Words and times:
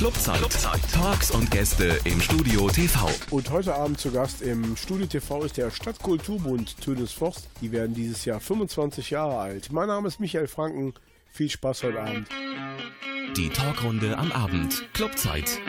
Clubzeit. 0.00 0.38
Clubzeit. 0.38 0.80
Talks 0.94 1.30
und 1.30 1.50
Gäste 1.50 2.00
im 2.04 2.22
Studio 2.22 2.70
TV. 2.70 3.10
Und 3.28 3.50
heute 3.50 3.74
Abend 3.74 4.00
zu 4.00 4.10
Gast 4.10 4.40
im 4.40 4.74
Studio 4.74 5.04
TV 5.04 5.44
ist 5.44 5.58
der 5.58 5.70
Stadtkulturbund 5.70 6.80
Tönes 6.80 7.12
Forst. 7.12 7.50
Die 7.60 7.70
werden 7.70 7.94
dieses 7.94 8.24
Jahr 8.24 8.40
25 8.40 9.10
Jahre 9.10 9.36
alt. 9.36 9.70
Mein 9.72 9.88
Name 9.88 10.08
ist 10.08 10.18
Michael 10.18 10.46
Franken. 10.46 10.94
Viel 11.28 11.50
Spaß 11.50 11.82
heute 11.82 12.00
Abend. 12.00 12.28
Die 13.36 13.50
Talkrunde 13.50 14.16
am 14.16 14.32
Abend. 14.32 14.90
Clubzeit. 14.94 15.60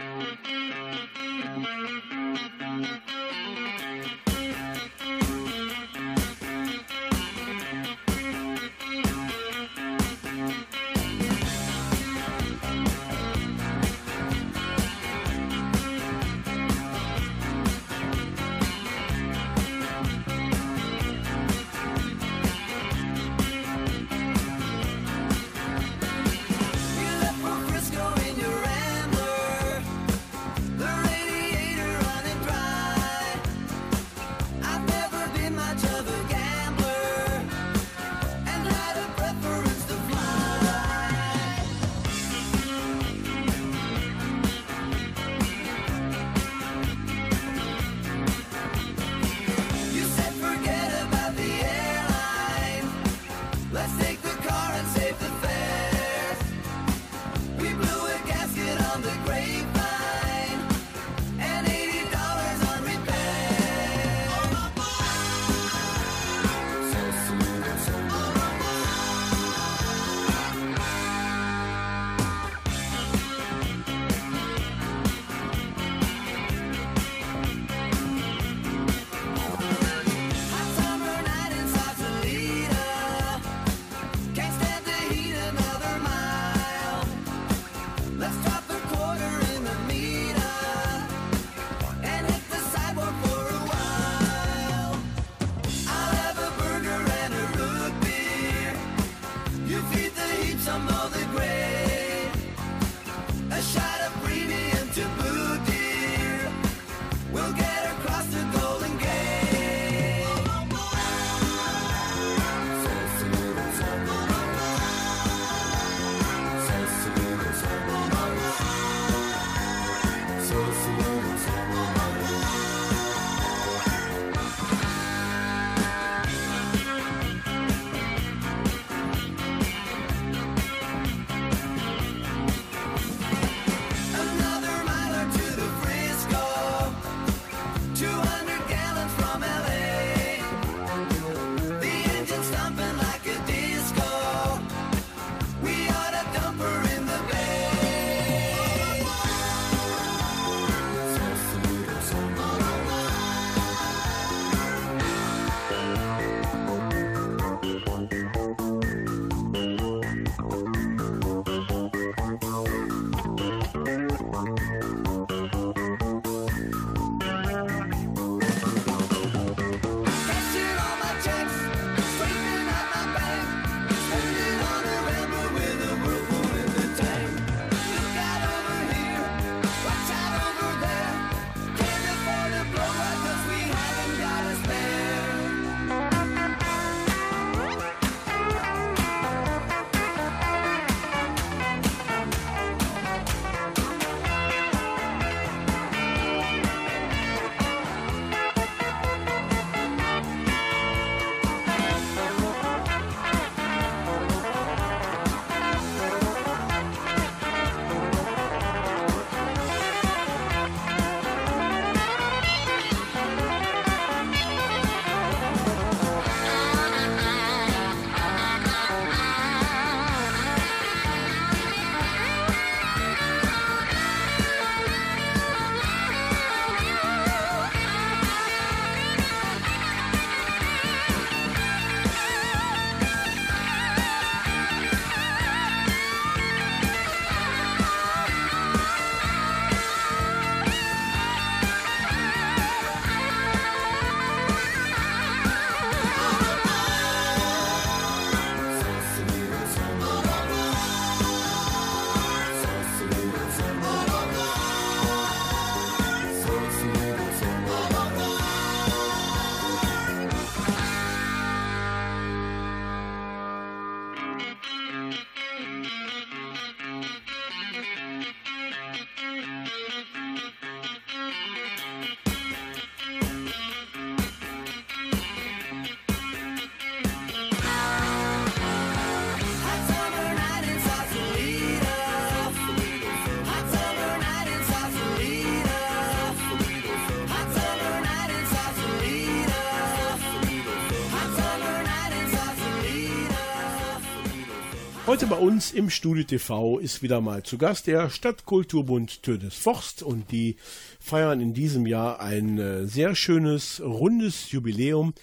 Heute 295.11 295.27
bei 295.27 295.35
uns 295.35 295.73
im 295.73 295.89
Studio 295.89 296.23
TV 296.23 296.79
ist 296.79 297.01
wieder 297.01 297.19
mal 297.19 297.43
zu 297.43 297.57
Gast 297.57 297.85
der 297.85 298.09
Stadtkulturbund 298.09 299.23
Tönes 299.23 299.55
Forst 299.55 300.03
und 300.03 300.31
die 300.31 300.55
feiern 301.01 301.41
in 301.41 301.53
diesem 301.53 301.85
Jahr 301.85 302.21
ein 302.21 302.57
äh, 302.57 302.87
sehr 302.87 303.13
schönes, 303.13 303.81
rundes 303.81 304.53
Jubiläum. 304.53 305.13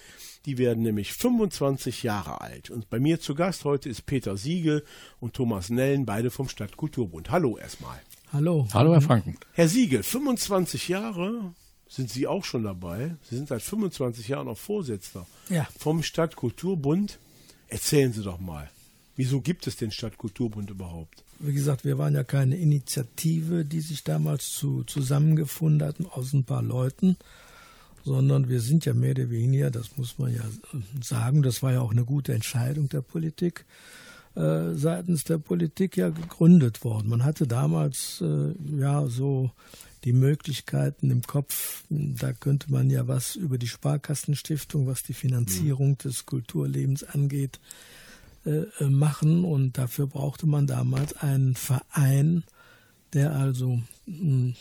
Die 0.45 0.59
werden 0.59 0.83
nämlich 0.83 1.13
25 1.13 2.03
Jahre 2.03 2.39
alt. 2.39 2.69
Und 2.69 2.91
bei 2.91 2.99
mir 2.99 3.19
zu 3.19 3.33
Gast 3.33 3.65
heute 3.65 3.89
ist 3.89 4.05
Peter 4.05 4.37
Siegel 4.37 4.85
und 5.19 5.33
Thomas 5.33 5.71
Nellen, 5.71 6.05
beide 6.05 6.29
vom 6.29 6.47
Stadtkulturbund. 6.49 7.31
Hallo 7.31 7.57
erstmal. 7.57 7.99
Hallo. 8.31 8.67
Hallo, 8.71 8.93
Herr 8.93 9.01
Franken. 9.01 9.37
Herr 9.53 9.69
Siegel, 9.69 10.03
25 10.03 10.87
Jahre 10.87 11.55
sind 11.87 12.11
Sie 12.11 12.27
auch 12.27 12.43
schon 12.45 12.63
dabei. 12.63 13.15
Sie 13.27 13.37
sind 13.37 13.47
seit 13.47 13.63
25 13.63 14.27
Jahren 14.27 14.49
auch 14.49 14.57
Vorsitzender 14.59 15.25
Ja. 15.49 15.67
vom 15.79 16.03
Stadtkulturbund. 16.03 17.17
Erzählen 17.69 18.13
Sie 18.13 18.21
doch 18.21 18.39
mal. 18.39 18.69
Wieso 19.19 19.41
gibt 19.41 19.67
es 19.67 19.75
den 19.75 19.91
Stadtkulturbund 19.91 20.69
überhaupt? 20.69 21.25
Wie 21.39 21.51
gesagt, 21.51 21.83
wir 21.83 21.97
waren 21.97 22.15
ja 22.15 22.23
keine 22.23 22.55
Initiative, 22.55 23.65
die 23.65 23.81
sich 23.81 24.05
damals 24.05 24.53
zu, 24.53 24.85
zusammengefunden 24.85 25.85
hatten 25.85 26.05
aus 26.05 26.31
ein 26.31 26.45
paar 26.45 26.63
Leuten, 26.63 27.17
sondern 28.05 28.47
wir 28.47 28.61
sind 28.61 28.85
ja 28.85 28.93
mehr 28.93 29.11
oder 29.11 29.29
weniger, 29.29 29.71
das 29.71 29.97
muss 29.97 30.19
man 30.19 30.33
ja 30.33 30.43
sagen, 31.03 31.43
das 31.43 31.61
war 31.61 31.73
ja 31.73 31.81
auch 31.81 31.91
eine 31.91 32.05
gute 32.05 32.33
Entscheidung 32.33 32.87
der 32.87 33.01
Politik, 33.01 33.65
äh, 34.35 34.73
seitens 34.75 35.25
der 35.25 35.37
Politik 35.37 35.97
ja 35.97 36.07
gegründet 36.11 36.85
worden. 36.85 37.09
Man 37.09 37.25
hatte 37.25 37.45
damals 37.45 38.21
äh, 38.21 38.53
ja 38.79 39.05
so 39.07 39.51
die 40.05 40.13
Möglichkeiten 40.13 41.11
im 41.11 41.23
Kopf, 41.23 41.83
da 41.89 42.31
könnte 42.31 42.71
man 42.71 42.89
ja 42.89 43.09
was 43.09 43.35
über 43.35 43.57
die 43.57 43.67
Sparkassenstiftung, 43.67 44.87
was 44.87 45.03
die 45.03 45.13
Finanzierung 45.13 45.97
des 45.97 46.25
Kulturlebens 46.25 47.03
angeht, 47.03 47.59
äh, 47.61 47.98
machen 48.79 49.43
und 49.43 49.77
dafür 49.77 50.07
brauchte 50.07 50.47
man 50.47 50.65
damals 50.65 51.13
einen 51.17 51.55
Verein, 51.55 52.43
der 53.13 53.35
also 53.35 53.81
mh, 54.05 54.53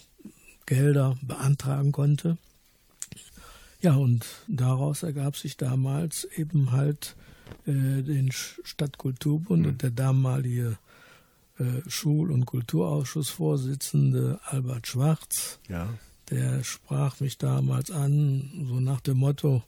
Gelder 0.67 1.17
beantragen 1.23 1.93
konnte. 1.93 2.37
Ja, 3.81 3.95
und 3.95 4.27
daraus 4.49 5.03
ergab 5.03 5.37
sich 5.37 5.57
damals 5.57 6.25
eben 6.37 6.73
halt 6.73 7.15
äh, 7.67 8.03
den 8.03 8.31
Stadtkulturbund 8.33 9.63
mhm. 9.63 9.69
und 9.69 9.83
der 9.83 9.91
damalige 9.91 10.79
äh, 11.59 11.89
Schul- 11.89 12.33
und 12.33 12.45
Kulturausschussvorsitzende 12.47 14.41
Albert 14.45 14.87
Schwarz. 14.89 15.61
Ja. 15.69 15.89
Der 16.31 16.63
sprach 16.65 17.21
mich 17.21 17.39
damals 17.39 17.91
an, 17.91 18.67
so 18.69 18.81
nach 18.81 19.01
dem 19.01 19.19
Motto, 19.19 19.63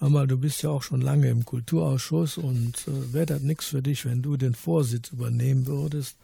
Hammer, 0.00 0.26
du 0.26 0.38
bist 0.38 0.62
ja 0.62 0.70
auch 0.70 0.82
schon 0.82 1.02
lange 1.02 1.28
im 1.28 1.44
Kulturausschuss 1.44 2.38
und 2.38 2.88
äh, 2.88 3.12
wäre 3.12 3.26
das 3.26 3.42
nichts 3.42 3.66
für 3.66 3.82
dich, 3.82 4.06
wenn 4.06 4.22
du 4.22 4.36
den 4.36 4.54
Vorsitz 4.54 5.10
übernehmen 5.10 5.66
würdest. 5.66 6.16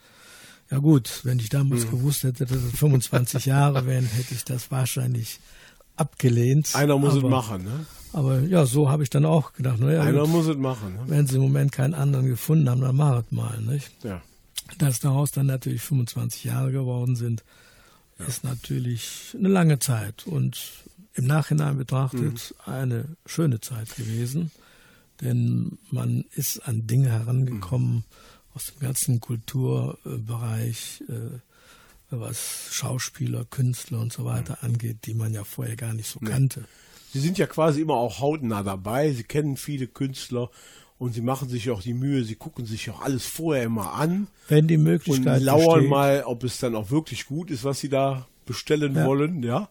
Ja 0.71 0.79
gut, 0.79 1.21
wenn 1.25 1.39
ich 1.39 1.51
damals 1.51 1.87
mhm. 1.87 1.91
gewusst 1.91 2.25
hätte, 2.25 2.47
dass 2.47 2.57
es 2.57 2.79
25 2.79 3.45
Jahre 3.47 3.87
wären, 3.87 4.07
hätte 4.07 4.35
ich 4.35 4.45
das 4.45 4.71
wahrscheinlich 4.71 5.41
abgelehnt. 5.97 6.75
Einer 6.75 6.99
muss 6.99 7.17
aber, 7.17 7.25
es 7.25 7.31
machen, 7.31 7.65
ne? 7.65 7.87
Aber 8.13 8.41
ja, 8.41 8.65
so 8.65 8.89
habe 8.89 9.03
ich 9.03 9.11
dann 9.11 9.27
auch 9.27 9.53
gedacht. 9.53 9.79
Naja, 9.79 10.03
Einer 10.03 10.23
gut, 10.23 10.31
muss 10.31 10.47
es 10.47 10.57
machen. 10.57 10.95
Ne? 10.95 11.01
Wenn 11.07 11.27
sie 11.27 11.37
im 11.37 11.43
Moment 11.43 11.73
keinen 11.73 11.93
anderen 11.93 12.27
gefunden 12.27 12.69
haben, 12.71 12.81
dann 12.81 12.97
mach 12.97 13.23
es 13.23 13.31
mal, 13.31 13.61
nicht? 13.61 13.93
Ja. 14.03 14.23
Dass 14.79 15.01
daraus 15.01 15.33
dann 15.33 15.47
natürlich 15.47 15.83
25 15.83 16.45
Jahre 16.45 16.73
geworden 16.73 17.15
sind, 17.15 17.45
ja. 18.19 18.25
ist 18.25 18.43
natürlich 18.43 19.37
eine 19.39 19.49
lange 19.49 19.79
Zeit. 19.81 20.27
Und 20.27 20.59
im 21.17 21.27
Nachhinein 21.27 21.79
betrachtet 21.79 22.55
mhm. 22.67 22.73
eine 22.73 23.17
schöne 23.25 23.61
Zeit 23.61 23.95
gewesen, 23.97 24.51
denn 25.21 25.79
man 25.91 26.25
ist 26.35 26.61
an 26.69 26.87
Dinge 26.87 27.11
herangekommen 27.11 27.95
mhm. 27.95 28.05
aus 28.55 28.67
dem 28.67 28.81
ganzen 28.81 29.21
Kulturbereich, 29.21 31.03
äh, 31.09 31.39
was 32.11 32.69
Schauspieler, 32.71 33.45
Künstler 33.47 34.01
und 34.01 34.13
so 34.13 34.25
weiter 34.25 34.59
mhm. 34.61 34.69
angeht, 34.69 34.99
die 35.07 35.15
man 35.15 35.33
ja 35.33 35.45
vorher 35.45 35.77
gar 35.77 35.95
nicht 35.95 36.09
so 36.09 36.21
nee. 36.23 36.31
kannte. 36.31 36.65
Sie 37.13 37.21
sind 37.21 37.39
ja 37.39 37.47
quasi 37.47 37.81
immer 37.81 37.95
auch 37.95 38.21
hautnah 38.21 38.63
dabei. 38.63 39.11
Sie 39.13 39.25
kennen 39.25 39.57
viele 39.57 39.87
Künstler 39.87 40.51
und 40.99 41.15
sie 41.15 41.23
machen 41.23 41.49
sich 41.49 41.71
auch 41.71 41.83
die 41.83 41.95
Mühe, 41.95 42.25
sie 42.25 42.37
gucken 42.37 42.67
sich 42.67 42.91
auch 42.91 43.01
alles 43.01 43.27
vorher 43.27 43.65
immer 43.65 43.95
an. 43.95 44.29
Wenn 44.49 44.69
die 44.69 44.77
Möglichkeit 44.77 45.39
Und 45.39 45.45
lauern 45.45 45.75
besteht. 45.77 45.91
mal, 45.91 46.23
ob 46.25 46.45
es 46.45 46.59
dann 46.59 46.75
auch 46.75 46.91
wirklich 46.91 47.27
gut 47.27 47.51
ist, 47.51 47.65
was 47.65 47.81
sie 47.81 47.89
da 47.89 48.27
bestellen 48.45 48.95
ja. 48.95 49.07
wollen, 49.07 49.43
ja. 49.43 49.69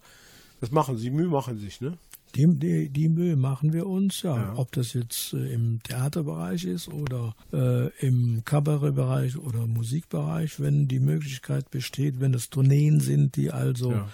Das 0.61 0.71
machen 0.71 0.97
sie, 0.97 1.09
Mühe 1.09 1.27
machen 1.27 1.57
sich, 1.57 1.81
ne? 1.81 1.97
Die, 2.35 2.47
die, 2.47 2.89
die 2.89 3.07
Mühe 3.07 3.37
machen 3.37 3.71
wir 3.71 3.87
uns, 3.87 4.21
ja. 4.21 4.35
ja. 4.35 4.53
Ob 4.57 4.71
das 4.73 4.93
jetzt 4.93 5.33
äh, 5.33 5.53
im 5.53 5.81
Theaterbereich 5.83 6.65
ist 6.65 6.89
oder 6.89 7.33
äh, 7.53 7.87
im 8.05 8.43
Kabarettbereich 8.43 9.37
oder 9.37 9.65
Musikbereich, 9.67 10.59
wenn 10.59 10.89
die 10.89 10.99
Möglichkeit 10.99 11.71
besteht, 11.71 12.19
wenn 12.19 12.33
es 12.33 12.49
Tourneen 12.49 12.99
sind, 12.99 13.37
die 13.37 13.51
also 13.51 13.91
ja. 13.91 14.09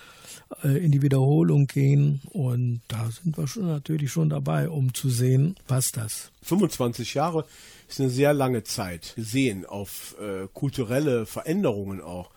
äh, 0.63 0.77
in 0.77 0.91
die 0.91 1.01
Wiederholung 1.01 1.65
gehen. 1.65 2.21
Und 2.29 2.81
da 2.87 3.09
sind 3.09 3.39
wir 3.39 3.47
schon 3.47 3.65
natürlich 3.65 4.11
schon 4.11 4.29
dabei, 4.29 4.69
um 4.69 4.93
zu 4.93 5.09
sehen, 5.09 5.55
was 5.67 5.91
das. 5.91 6.31
25 6.43 7.15
Jahre 7.15 7.45
ist 7.89 7.99
eine 7.99 8.11
sehr 8.11 8.35
lange 8.35 8.63
Zeit 8.63 9.13
gesehen 9.15 9.65
auf 9.65 10.15
äh, 10.21 10.47
kulturelle 10.53 11.25
Veränderungen 11.25 12.01
auch. 12.01 12.29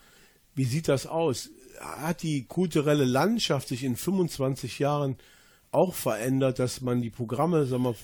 Wie 0.55 0.65
sieht 0.65 0.87
das 0.87 1.05
aus? 1.05 1.49
Hat 1.79 2.23
die 2.23 2.45
kulturelle 2.45 3.05
Landschaft 3.05 3.67
sich 3.67 3.83
in 3.83 3.95
25 3.95 4.79
Jahren 4.79 5.17
auch 5.71 5.93
verändert, 5.93 6.59
dass 6.59 6.81
man 6.81 7.01
die 7.01 7.09
Programme, 7.09 7.65
sagen 7.65 7.83
wir, 7.83 7.95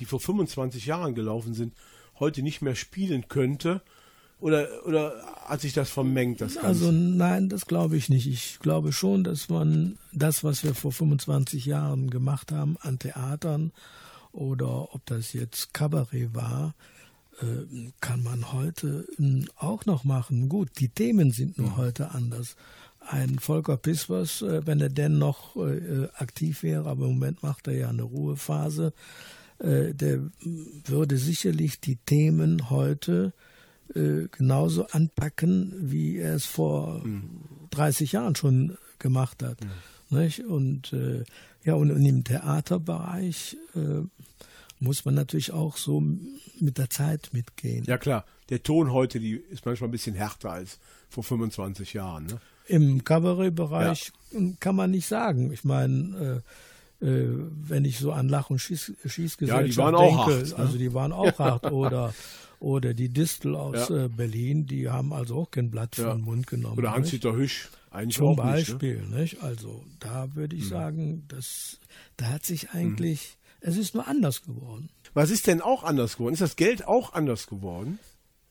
die 0.00 0.04
vor 0.04 0.20
25 0.20 0.86
Jahren 0.86 1.14
gelaufen 1.14 1.54
sind, 1.54 1.72
heute 2.18 2.42
nicht 2.42 2.60
mehr 2.60 2.74
spielen 2.74 3.28
könnte? 3.28 3.82
Oder, 4.40 4.68
oder 4.86 5.22
hat 5.44 5.60
sich 5.60 5.74
das 5.74 5.90
vermengt, 5.90 6.40
das 6.40 6.54
Ganze? 6.54 6.66
Also 6.66 6.92
nein, 6.92 7.48
das 7.48 7.66
glaube 7.66 7.96
ich 7.96 8.08
nicht. 8.08 8.26
Ich 8.26 8.58
glaube 8.60 8.92
schon, 8.92 9.22
dass 9.22 9.48
man 9.48 9.98
das, 10.12 10.42
was 10.42 10.64
wir 10.64 10.74
vor 10.74 10.92
25 10.92 11.66
Jahren 11.66 12.10
gemacht 12.10 12.50
haben 12.50 12.76
an 12.80 12.98
Theatern 12.98 13.72
oder 14.32 14.94
ob 14.94 15.04
das 15.06 15.34
jetzt 15.34 15.74
Kabarett 15.74 16.34
war, 16.34 16.74
äh, 17.42 17.90
kann 18.00 18.22
man 18.22 18.52
heute 18.52 19.06
hm, 19.16 19.46
auch 19.56 19.84
noch 19.84 20.04
machen. 20.04 20.48
Gut, 20.48 20.70
die 20.78 20.88
Themen 20.88 21.32
sind 21.32 21.58
nur 21.58 21.76
heute 21.76 22.12
anders 22.12 22.56
ein 23.10 23.38
Volker 23.38 23.76
Pispers, 23.76 24.42
äh, 24.42 24.66
wenn 24.66 24.80
er 24.80 24.88
denn 24.88 25.18
noch 25.18 25.56
äh, 25.56 26.08
aktiv 26.14 26.62
wäre, 26.62 26.88
aber 26.88 27.06
im 27.06 27.14
Moment 27.14 27.42
macht 27.42 27.66
er 27.66 27.74
ja 27.74 27.88
eine 27.88 28.02
Ruhephase, 28.02 28.92
äh, 29.58 29.92
der 29.94 30.20
würde 30.84 31.16
sicherlich 31.16 31.80
die 31.80 31.96
Themen 31.96 32.70
heute 32.70 33.32
genauso 33.92 34.86
anpacken, 34.86 35.74
wie 35.90 36.18
er 36.18 36.36
es 36.36 36.46
vor 36.46 37.04
mhm. 37.04 37.40
30 37.72 38.12
Jahren 38.12 38.36
schon 38.36 38.78
gemacht 39.00 39.42
hat. 39.42 39.58
Mhm. 40.10 40.44
Und 40.48 40.94
ja, 41.64 41.74
und, 41.74 41.90
im 41.90 42.22
Theaterbereich 42.22 43.56
muss 44.78 45.04
man 45.04 45.14
natürlich 45.16 45.50
auch 45.50 45.76
so 45.76 46.04
mit 46.60 46.78
der 46.78 46.88
Zeit 46.88 47.30
mitgehen. 47.32 47.82
Ja 47.84 47.98
klar, 47.98 48.24
der 48.48 48.62
Ton 48.62 48.92
heute, 48.92 49.18
die 49.18 49.32
ist 49.32 49.66
manchmal 49.66 49.88
ein 49.88 49.92
bisschen 49.92 50.14
härter 50.14 50.50
als 50.50 50.78
vor 51.08 51.24
25 51.24 51.92
Jahren. 51.92 52.26
Ne? 52.26 52.40
Im 52.70 53.04
Kabarettbereich 53.04 54.12
ja. 54.30 54.40
kann 54.60 54.76
man 54.76 54.92
nicht 54.92 55.06
sagen. 55.06 55.52
Ich 55.52 55.64
meine, 55.64 56.42
äh, 57.00 57.04
äh, 57.04 57.28
wenn 57.68 57.84
ich 57.84 57.98
so 57.98 58.12
an 58.12 58.28
Lach- 58.28 58.50
und 58.50 58.58
Schieß 58.58 58.92
Schießgesellschaft 59.06 59.66
ja, 59.66 59.68
die 59.68 59.76
waren 59.76 59.94
denke, 59.94 60.20
auch 60.20 60.26
hart, 60.26 60.48
ne? 60.48 60.56
also 60.56 60.78
die 60.78 60.94
waren 60.94 61.12
auch 61.12 61.38
hart. 61.38 61.72
Oder, 61.72 62.14
oder 62.60 62.94
die 62.94 63.08
Distel 63.08 63.54
aus 63.54 63.88
ja. 63.88 64.04
äh, 64.04 64.08
Berlin, 64.08 64.66
die 64.66 64.88
haben 64.88 65.12
also 65.12 65.36
auch 65.36 65.50
kein 65.50 65.70
Blatt 65.70 65.96
ja. 65.96 66.10
vom 66.10 66.22
Mund 66.22 66.46
genommen. 66.46 66.78
Oder 66.78 66.92
Hans-Dieter 66.92 67.34
Hüsch. 67.34 67.70
Eigentlich 67.90 68.18
Zum 68.18 68.28
auch 68.28 68.36
Beispiel, 68.36 68.98
nicht, 68.98 69.10
ne? 69.10 69.20
nicht? 69.20 69.42
Also 69.42 69.84
da 69.98 70.34
würde 70.36 70.54
ich 70.54 70.64
mhm. 70.64 70.68
sagen, 70.68 71.24
das, 71.26 71.80
da 72.16 72.26
hat 72.26 72.46
sich 72.46 72.70
eigentlich, 72.70 73.36
mhm. 73.62 73.68
es 73.68 73.76
ist 73.76 73.94
nur 73.94 74.06
anders 74.06 74.42
geworden. 74.42 74.90
Was 75.12 75.30
ist 75.30 75.48
denn 75.48 75.60
auch 75.60 75.82
anders 75.82 76.16
geworden? 76.16 76.34
Ist 76.34 76.42
das 76.42 76.54
Geld 76.54 76.86
auch 76.86 77.14
anders 77.14 77.48
geworden? 77.48 77.98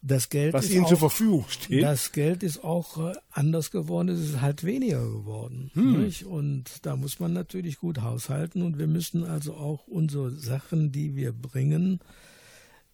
Das 0.01 0.29
Geld 0.29 0.53
was 0.53 0.69
ihnen 0.69 0.85
auch, 0.85 0.89
zur 0.89 0.97
Verfügung 0.97 1.45
steht. 1.49 1.83
Das 1.83 2.13
Geld 2.13 2.41
ist 2.41 2.63
auch 2.63 3.09
äh, 3.09 3.13
anders 3.31 3.69
geworden, 3.69 4.09
es 4.09 4.21
ist 4.21 4.41
halt 4.41 4.63
weniger 4.63 5.01
geworden. 5.01 5.71
Hm. 5.73 6.11
Und 6.27 6.85
da 6.85 6.95
muss 6.95 7.19
man 7.19 7.33
natürlich 7.33 7.79
gut 7.79 8.01
haushalten 8.01 8.61
und 8.61 8.77
wir 8.77 8.87
müssen 8.87 9.25
also 9.25 9.55
auch 9.55 9.87
unsere 9.87 10.31
Sachen, 10.31 10.93
die 10.93 11.15
wir 11.15 11.33
bringen, 11.33 11.99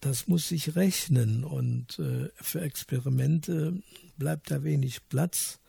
das 0.01 0.27
muss 0.27 0.49
sich 0.49 0.75
rechnen 0.75 1.43
und 1.43 1.99
äh, 1.99 2.29
für 2.35 2.61
Experimente 2.61 3.81
bleibt 4.17 4.51
da 4.51 4.63
wenig 4.63 5.07
Platz. 5.09 5.59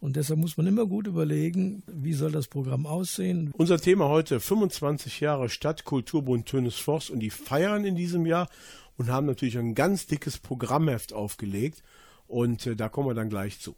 Und 0.00 0.16
deshalb 0.16 0.38
muss 0.38 0.58
man 0.58 0.66
immer 0.66 0.84
gut 0.84 1.06
überlegen, 1.06 1.82
wie 1.86 2.12
soll 2.12 2.30
das 2.30 2.46
Programm 2.46 2.84
aussehen. 2.86 3.54
Unser 3.56 3.80
Thema 3.80 4.08
heute 4.08 4.38
25 4.38 5.20
Jahre 5.20 5.48
Stadtkulturbund 5.48 6.46
Tönes 6.46 6.76
Forst 6.76 7.08
und 7.08 7.20
die 7.20 7.30
feiern 7.30 7.86
in 7.86 7.96
diesem 7.96 8.26
Jahr 8.26 8.48
und 8.96 9.08
haben 9.08 9.26
natürlich 9.26 9.58
ein 9.58 9.74
ganz 9.74 10.06
dickes 10.06 10.38
Programmheft 10.38 11.12
aufgelegt 11.12 11.82
und 12.26 12.66
äh, 12.66 12.76
da 12.76 12.88
kommen 12.88 13.08
wir 13.08 13.14
dann 13.14 13.30
gleich 13.30 13.60
zu. 13.60 13.74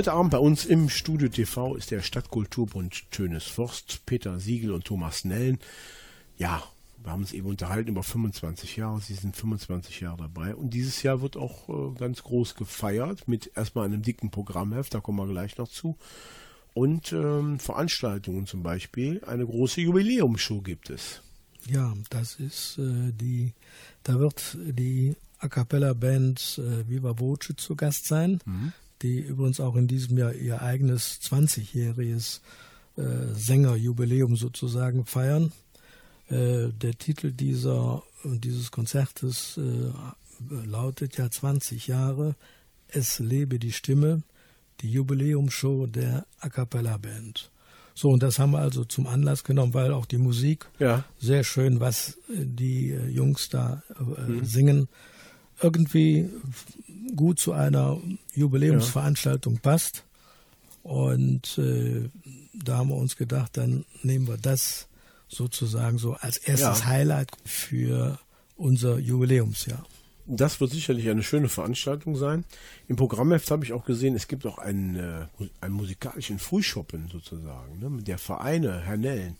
Heute 0.00 0.12
Abend 0.14 0.30
bei 0.30 0.38
uns 0.38 0.64
im 0.64 0.88
Studio 0.88 1.28
TV 1.28 1.74
ist 1.74 1.90
der 1.90 2.00
Stadtkulturbund 2.00 3.10
Tönes 3.10 3.44
Forst, 3.44 4.06
Peter 4.06 4.40
Siegel 4.40 4.70
und 4.70 4.86
Thomas 4.86 5.26
Nellen. 5.26 5.58
Ja, 6.38 6.62
wir 7.02 7.12
haben 7.12 7.20
uns 7.20 7.34
eben 7.34 7.46
unterhalten 7.46 7.90
über 7.90 8.02
25 8.02 8.78
Jahre. 8.78 9.02
Sie 9.02 9.12
sind 9.12 9.36
25 9.36 10.00
Jahre 10.00 10.16
dabei. 10.16 10.54
Und 10.54 10.70
dieses 10.70 11.02
Jahr 11.02 11.20
wird 11.20 11.36
auch 11.36 11.68
äh, 11.68 11.98
ganz 11.98 12.22
groß 12.22 12.54
gefeiert 12.54 13.28
mit 13.28 13.52
erstmal 13.54 13.84
einem 13.84 14.00
dicken 14.00 14.30
Programmheft, 14.30 14.94
da 14.94 15.00
kommen 15.00 15.18
wir 15.18 15.30
gleich 15.30 15.58
noch 15.58 15.68
zu. 15.68 15.98
Und 16.72 17.12
ähm, 17.12 17.58
Veranstaltungen 17.58 18.46
zum 18.46 18.62
Beispiel. 18.62 19.22
Eine 19.26 19.44
große 19.44 19.82
Jubiläumsshow 19.82 20.62
gibt 20.62 20.88
es. 20.88 21.20
Ja, 21.66 21.92
das 22.08 22.36
ist 22.36 22.78
äh, 22.78 23.12
die, 23.12 23.52
da 24.02 24.18
wird 24.18 24.56
die 24.62 25.14
A 25.40 25.48
Cappella 25.48 25.92
Band 25.92 26.58
äh, 26.58 26.88
Viva 26.88 27.18
Voce 27.18 27.52
zu 27.58 27.76
Gast 27.76 28.06
sein, 28.06 28.40
die 29.02 29.18
übrigens 29.20 29.60
auch 29.60 29.76
in 29.76 29.88
diesem 29.88 30.18
Jahr 30.18 30.34
ihr 30.34 30.62
eigenes 30.62 31.20
20-jähriges 31.22 32.40
äh, 32.96 33.02
Sängerjubiläum 33.34 34.36
sozusagen 34.36 35.06
feiern. 35.06 35.52
Äh, 36.28 36.68
der 36.68 36.98
Titel 36.98 37.32
dieser, 37.32 38.02
dieses 38.24 38.70
Konzertes 38.70 39.58
äh, 39.58 39.90
lautet 40.66 41.16
ja 41.16 41.30
20 41.30 41.86
Jahre, 41.86 42.34
Es 42.88 43.18
lebe 43.18 43.58
die 43.58 43.72
Stimme, 43.72 44.22
die 44.80 44.90
Jubiläumsshow 44.90 45.86
der 45.86 46.26
A 46.40 46.48
Cappella 46.48 46.96
Band. 46.96 47.50
So, 47.94 48.10
und 48.10 48.22
das 48.22 48.38
haben 48.38 48.52
wir 48.52 48.60
also 48.60 48.84
zum 48.84 49.06
Anlass 49.06 49.44
genommen, 49.44 49.74
weil 49.74 49.92
auch 49.92 50.06
die 50.06 50.18
Musik 50.18 50.66
Ja. 50.78 51.04
sehr 51.18 51.44
schön, 51.44 51.80
was 51.80 52.16
die 52.28 52.90
äh, 52.90 53.08
Jungs 53.08 53.48
da 53.48 53.82
äh, 53.98 54.44
singen, 54.44 54.88
irgendwie 55.62 56.28
gut 57.16 57.38
zu 57.38 57.52
einer 57.52 57.98
Jubiläumsveranstaltung 58.34 59.58
passt. 59.58 60.04
Und 60.82 61.58
äh, 61.58 62.08
da 62.54 62.78
haben 62.78 62.88
wir 62.88 62.96
uns 62.96 63.16
gedacht, 63.16 63.56
dann 63.56 63.84
nehmen 64.02 64.26
wir 64.28 64.38
das 64.38 64.88
sozusagen 65.28 65.98
so 65.98 66.14
als 66.14 66.38
erstes 66.38 66.80
Ja. 66.80 66.86
Highlight 66.86 67.30
für 67.44 68.18
unser 68.56 68.98
Jubiläumsjahr. 68.98 69.84
Das 70.26 70.60
wird 70.60 70.70
sicherlich 70.70 71.08
eine 71.08 71.22
schöne 71.22 71.48
Veranstaltung 71.48 72.14
sein. 72.16 72.44
Im 72.88 72.96
Programmheft 72.96 73.50
habe 73.50 73.64
ich 73.64 73.72
auch 73.72 73.84
gesehen, 73.84 74.14
es 74.14 74.28
gibt 74.28 74.46
auch 74.46 74.58
einen, 74.58 74.96
äh, 74.96 75.26
einen 75.60 75.74
musikalischen 75.74 76.38
Frühschoppen 76.38 77.08
sozusagen, 77.10 77.78
ne, 77.80 77.90
mit 77.90 78.06
der 78.06 78.18
Vereine, 78.18 78.80
Herr 78.80 78.96
Nellen. 78.96 79.36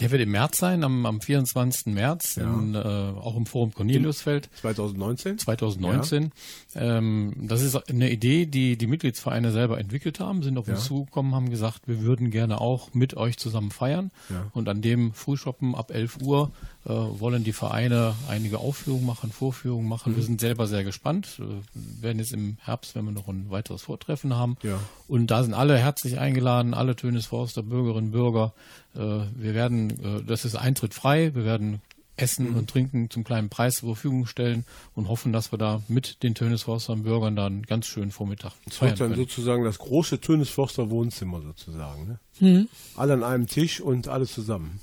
Der 0.00 0.10
wird 0.10 0.22
im 0.22 0.32
März 0.32 0.58
sein, 0.58 0.82
am, 0.82 1.06
am 1.06 1.20
24. 1.20 1.94
März, 1.94 2.34
Ja. 2.36 2.52
in, 2.52 2.74
äh, 2.74 2.78
auch 2.78 3.36
im 3.36 3.46
Forum 3.46 3.72
Corneliusfeld. 3.72 4.48
2019? 4.60 5.38
2019. 5.38 6.32
Ähm, 6.74 7.32
das 7.42 7.62
ist 7.62 7.76
eine 7.88 8.10
Idee, 8.10 8.46
die 8.46 8.76
die 8.76 8.86
Mitgliedsvereine 8.88 9.52
selber 9.52 9.78
entwickelt 9.78 10.18
haben, 10.18 10.42
sind 10.42 10.58
auf 10.58 10.66
uns 10.66 10.80
Ja. 10.80 10.84
zugekommen, 10.86 11.34
haben 11.34 11.48
gesagt, 11.48 11.82
wir 11.86 12.00
würden 12.02 12.30
gerne 12.32 12.60
auch 12.60 12.92
mit 12.92 13.16
euch 13.16 13.38
zusammen 13.38 13.70
feiern. 13.70 14.10
Ja. 14.30 14.46
Und 14.52 14.68
an 14.68 14.82
dem 14.82 15.12
Frühschoppen 15.12 15.74
ab 15.76 15.92
11 15.92 16.18
Uhr 16.22 16.50
äh, 16.86 16.88
wollen 16.90 17.44
die 17.44 17.52
Vereine 17.52 18.14
einige 18.28 18.58
Aufführungen 18.58 19.06
machen, 19.06 19.30
Vorführungen 19.30 19.88
machen. 19.88 20.12
Mhm. 20.12 20.16
Wir 20.16 20.22
sind 20.24 20.40
selber 20.40 20.66
sehr 20.66 20.82
gespannt. 20.84 21.40
Äh, 21.40 22.02
werden 22.02 22.18
jetzt 22.18 22.32
im 22.32 22.56
Herbst, 22.60 22.94
wenn 22.96 23.04
wir 23.04 23.12
noch 23.12 23.28
ein 23.28 23.50
weiteres 23.50 23.82
Vortreffen 23.82 24.34
haben. 24.34 24.56
Ja. 24.64 24.78
Und 25.06 25.28
da 25.28 25.42
sind 25.44 25.54
alle 25.54 25.78
herzlich 25.78 26.18
eingeladen, 26.18 26.74
alle 26.74 26.96
Tönisforster, 26.96 27.62
Bürgerinnen, 27.62 28.10
Bürger. 28.10 28.54
Äh, 28.94 28.98
wir 28.98 29.54
werden, 29.54 29.90
äh, 30.04 30.22
das 30.24 30.44
ist 30.44 30.54
Eintritt 30.56 30.94
frei, 30.94 31.34
wir 31.34 31.44
werden 31.44 31.80
Essen 32.16 32.50
Mhm. 32.52 32.56
und 32.58 32.70
Trinken 32.70 33.10
zum 33.10 33.24
kleinen 33.24 33.48
Preis 33.48 33.78
zur 33.78 33.88
Verfügung 33.94 34.26
stellen 34.26 34.64
und 34.94 35.08
hoffen, 35.08 35.32
dass 35.32 35.50
wir 35.52 35.58
da 35.58 35.82
mit 35.88 36.22
den 36.22 36.36
Tönisforstern 36.36 37.02
Bürgern 37.02 37.34
dann 37.34 37.62
ganz 37.64 37.86
schönen 37.86 38.12
Vormittag 38.12 38.52
Das 38.66 38.80
wird 38.80 38.92
dann 39.00 39.08
können. 39.10 39.16
sozusagen 39.16 39.64
das 39.64 39.78
große 39.78 40.20
Tönesforster 40.20 40.90
Wohnzimmer 40.90 41.40
sozusagen. 41.42 42.18
Ne? 42.40 42.68
Alle 42.96 43.14
an 43.14 43.24
einem 43.24 43.46
Tisch 43.48 43.80
und 43.80 44.06
alle 44.06 44.26
zusammen. 44.26 44.78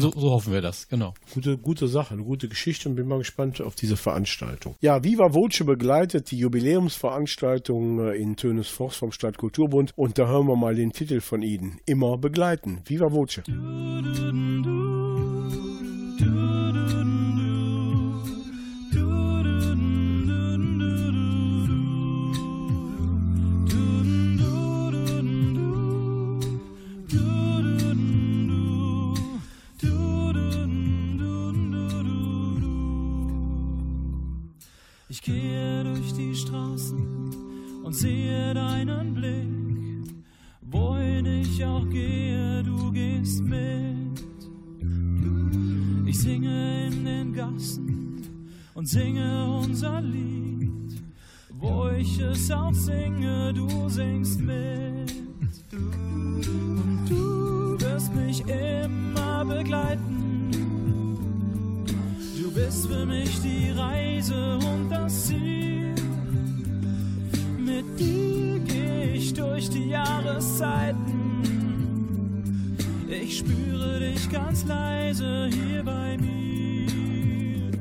So, 0.00 0.10
so 0.10 0.30
hoffen 0.30 0.52
wir 0.52 0.60
das, 0.60 0.88
genau. 0.88 1.14
Gute, 1.32 1.56
gute 1.58 1.88
Sache, 1.88 2.14
eine 2.14 2.24
gute 2.24 2.48
Geschichte 2.48 2.88
und 2.88 2.96
bin 2.96 3.06
mal 3.06 3.18
gespannt 3.18 3.60
auf 3.60 3.74
diese 3.74 3.96
Veranstaltung. 3.96 4.74
Ja, 4.80 5.02
Viva 5.04 5.32
Voce 5.32 5.64
begleitet 5.64 6.30
die 6.30 6.38
Jubiläumsveranstaltung 6.38 8.08
äh, 8.08 8.16
in 8.16 8.36
Tönesforst 8.36 8.98
vom 8.98 9.12
Stadtkulturbund 9.12 9.92
und 9.96 10.18
da 10.18 10.26
hören 10.26 10.46
wir 10.46 10.56
mal 10.56 10.74
den 10.74 10.92
Titel 10.92 11.20
von 11.20 11.42
Ihnen. 11.42 11.78
Immer 11.86 12.18
begleiten. 12.18 12.80
Viva 12.86 13.10
Voce. 13.10 13.42
Ich 13.46 13.54
gehe 35.24 35.82
durch 35.84 36.12
die 36.12 36.34
Straßen 36.34 37.30
und 37.82 37.94
sehe 37.94 38.52
deinen 38.52 39.14
Blick. 39.14 40.14
Wohin 40.60 41.24
ich 41.24 41.64
auch 41.64 41.88
gehe, 41.88 42.62
du 42.62 42.92
gehst 42.92 43.42
mit. 43.42 44.20
Ich 46.06 46.20
singe 46.20 46.88
in 46.88 47.04
den 47.06 47.32
Gassen 47.32 48.22
und 48.74 48.86
singe 48.86 49.60
unser 49.64 50.02
Lied. 50.02 51.02
Wo 51.58 51.88
ich 51.88 52.20
es 52.20 52.50
auch 52.50 52.74
singe, 52.74 53.54
du 53.54 53.88
singst 53.88 54.40
mit. 54.40 55.14
Und 55.72 57.06
du 57.08 57.80
wirst 57.80 58.14
mich 58.14 58.44
immer 58.46 59.44
begleiten. 59.46 60.23
Bist 62.54 62.86
für 62.86 63.04
mich 63.04 63.40
die 63.42 63.70
Reise 63.70 64.58
und 64.58 64.88
das 64.88 65.26
Ziel. 65.26 65.92
Mit 67.58 67.98
dir 67.98 68.60
gehe 68.60 69.12
ich 69.14 69.34
durch 69.34 69.68
die 69.70 69.88
Jahreszeiten. 69.88 71.42
Ich 73.08 73.38
spüre 73.38 73.98
dich 73.98 74.30
ganz 74.30 74.64
leise 74.66 75.48
hier 75.50 75.82
bei 75.82 76.16
mir. 76.16 77.72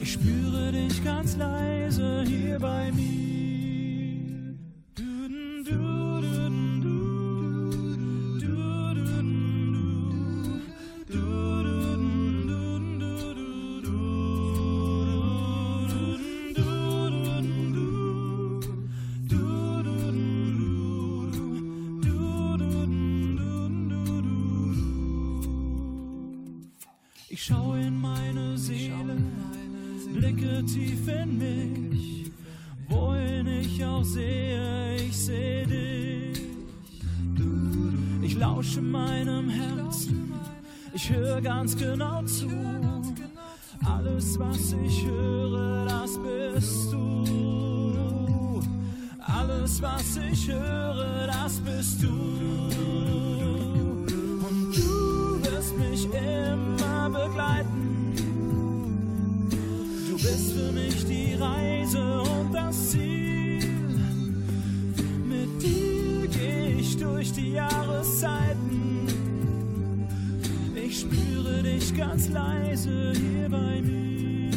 Ich 0.00 0.12
spüre 0.12 0.70
dich 0.70 1.02
ganz 1.02 1.36
leise 1.36 2.22
hier 2.24 2.60
bei 2.60 2.92
mir. 2.92 3.21
Ich 27.42 27.48
schaue 27.48 27.80
in 27.80 28.00
meine 28.00 28.56
Seele, 28.56 29.16
blicke 30.14 30.64
tief 30.64 31.08
in 31.08 31.38
mich. 31.38 32.30
Wohin 32.88 33.48
ich 33.48 33.84
auch 33.84 34.04
sehe, 34.04 34.94
ich 34.94 35.16
sehe 35.16 35.66
dich. 35.66 36.40
Ich 38.22 38.36
lausche 38.36 38.80
meinem 38.80 39.48
Herzen, 39.48 40.32
Ich 40.92 41.10
höre 41.10 41.40
ganz 41.40 41.76
genau 41.76 42.22
zu. 42.22 42.48
Alles, 43.84 44.38
was 44.38 44.76
ich 44.84 45.04
höre, 45.04 45.86
das 45.86 46.16
bist 46.22 46.92
du. 46.92 48.62
Alles, 49.18 49.82
was 49.82 50.16
ich 50.16 50.46
höre, 50.46 51.26
das 51.26 51.58
bist 51.58 52.04
du. 52.04 53.21
Leise 72.32 73.12
hier 73.14 73.48
bei 73.48 73.82
mir. 73.82 74.50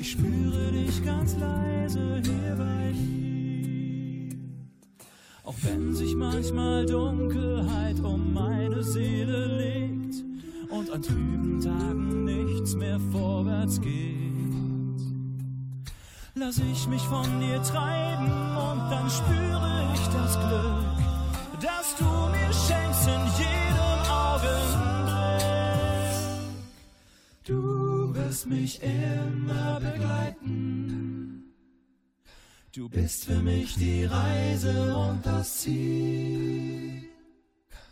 Ich 0.00 0.12
spüre 0.12 0.72
dich 0.72 1.04
ganz 1.04 1.36
leise 1.38 2.20
hier 2.22 2.56
bei 2.56 2.92
mir. 2.92 4.36
Auch 5.44 5.54
wenn 5.62 5.94
sich 5.94 6.14
manchmal 6.14 6.86
Dunkelheit 6.86 8.00
um 8.00 8.32
meine 8.34 8.82
Seele 8.82 9.46
legt 9.58 10.24
und 10.70 10.90
an 10.90 11.02
trüben 11.02 11.60
Tagen 11.60 12.24
nichts 12.24 12.74
mehr 12.74 12.98
vorwärts 13.12 13.80
geht. 13.80 14.24
Lass 16.34 16.58
ich 16.58 16.88
mich 16.88 17.02
von 17.02 17.40
dir 17.40 17.62
treiben 17.62 18.26
und 18.26 18.90
dann 18.90 19.08
spüre 19.08 19.90
ich 19.94 20.06
das 20.08 20.34
Glück, 20.40 21.60
das 21.60 21.96
du 21.96 22.04
mir 22.04 22.52
schenkst 22.52 23.06
in 23.06 23.22
jedem 23.38 23.63
wirst 28.34 28.48
mich 28.48 28.80
immer 28.82 29.78
begleiten. 29.78 31.44
Du 32.74 32.88
bist 32.88 33.26
für 33.26 33.38
mich 33.38 33.76
die 33.76 34.06
Reise 34.06 34.96
und 34.96 35.24
das 35.24 35.58
Ziel. 35.58 37.04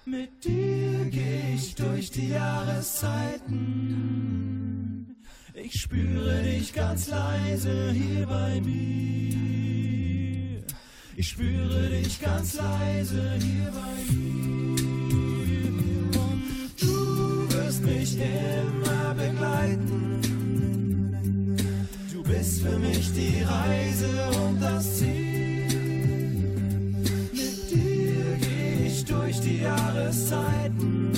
Mit 0.05 0.45
dir 0.45 1.05
geh 1.11 1.55
ich 1.55 1.77
durch 1.77 2.11
die 2.11 2.31
Jahreszeiten. 2.31 5.15
Ich 5.55 5.81
spüre 5.81 6.43
dich 6.43 6.73
ganz 6.73 7.09
leise 7.09 7.93
hier 7.93 8.27
bei 8.27 8.61
mir. 8.61 10.65
Ich 11.15 11.29
spüre 11.29 11.89
dich 11.89 12.21
ganz 12.21 12.57
leise 12.57 13.39
hier 13.39 13.71
bei 13.71 13.95
mir. 14.13 14.83
Und 16.19 16.43
du 16.81 17.49
wirst 17.49 17.85
mich 17.85 18.19
immer 18.19 19.15
begleiten. 19.15 20.12
Du 22.43 22.49
bist 22.49 22.63
für 22.63 22.77
mich 22.77 23.13
die 23.13 23.45
Reise 23.45 24.09
und 24.45 24.61
das 24.61 24.99
Ziel. 24.99 25.69
Mit 27.33 27.71
dir 27.71 28.37
geh 28.41 28.87
ich 28.89 29.05
durch 29.05 29.41
die 29.41 29.61
Jahreszeiten. 29.61 31.13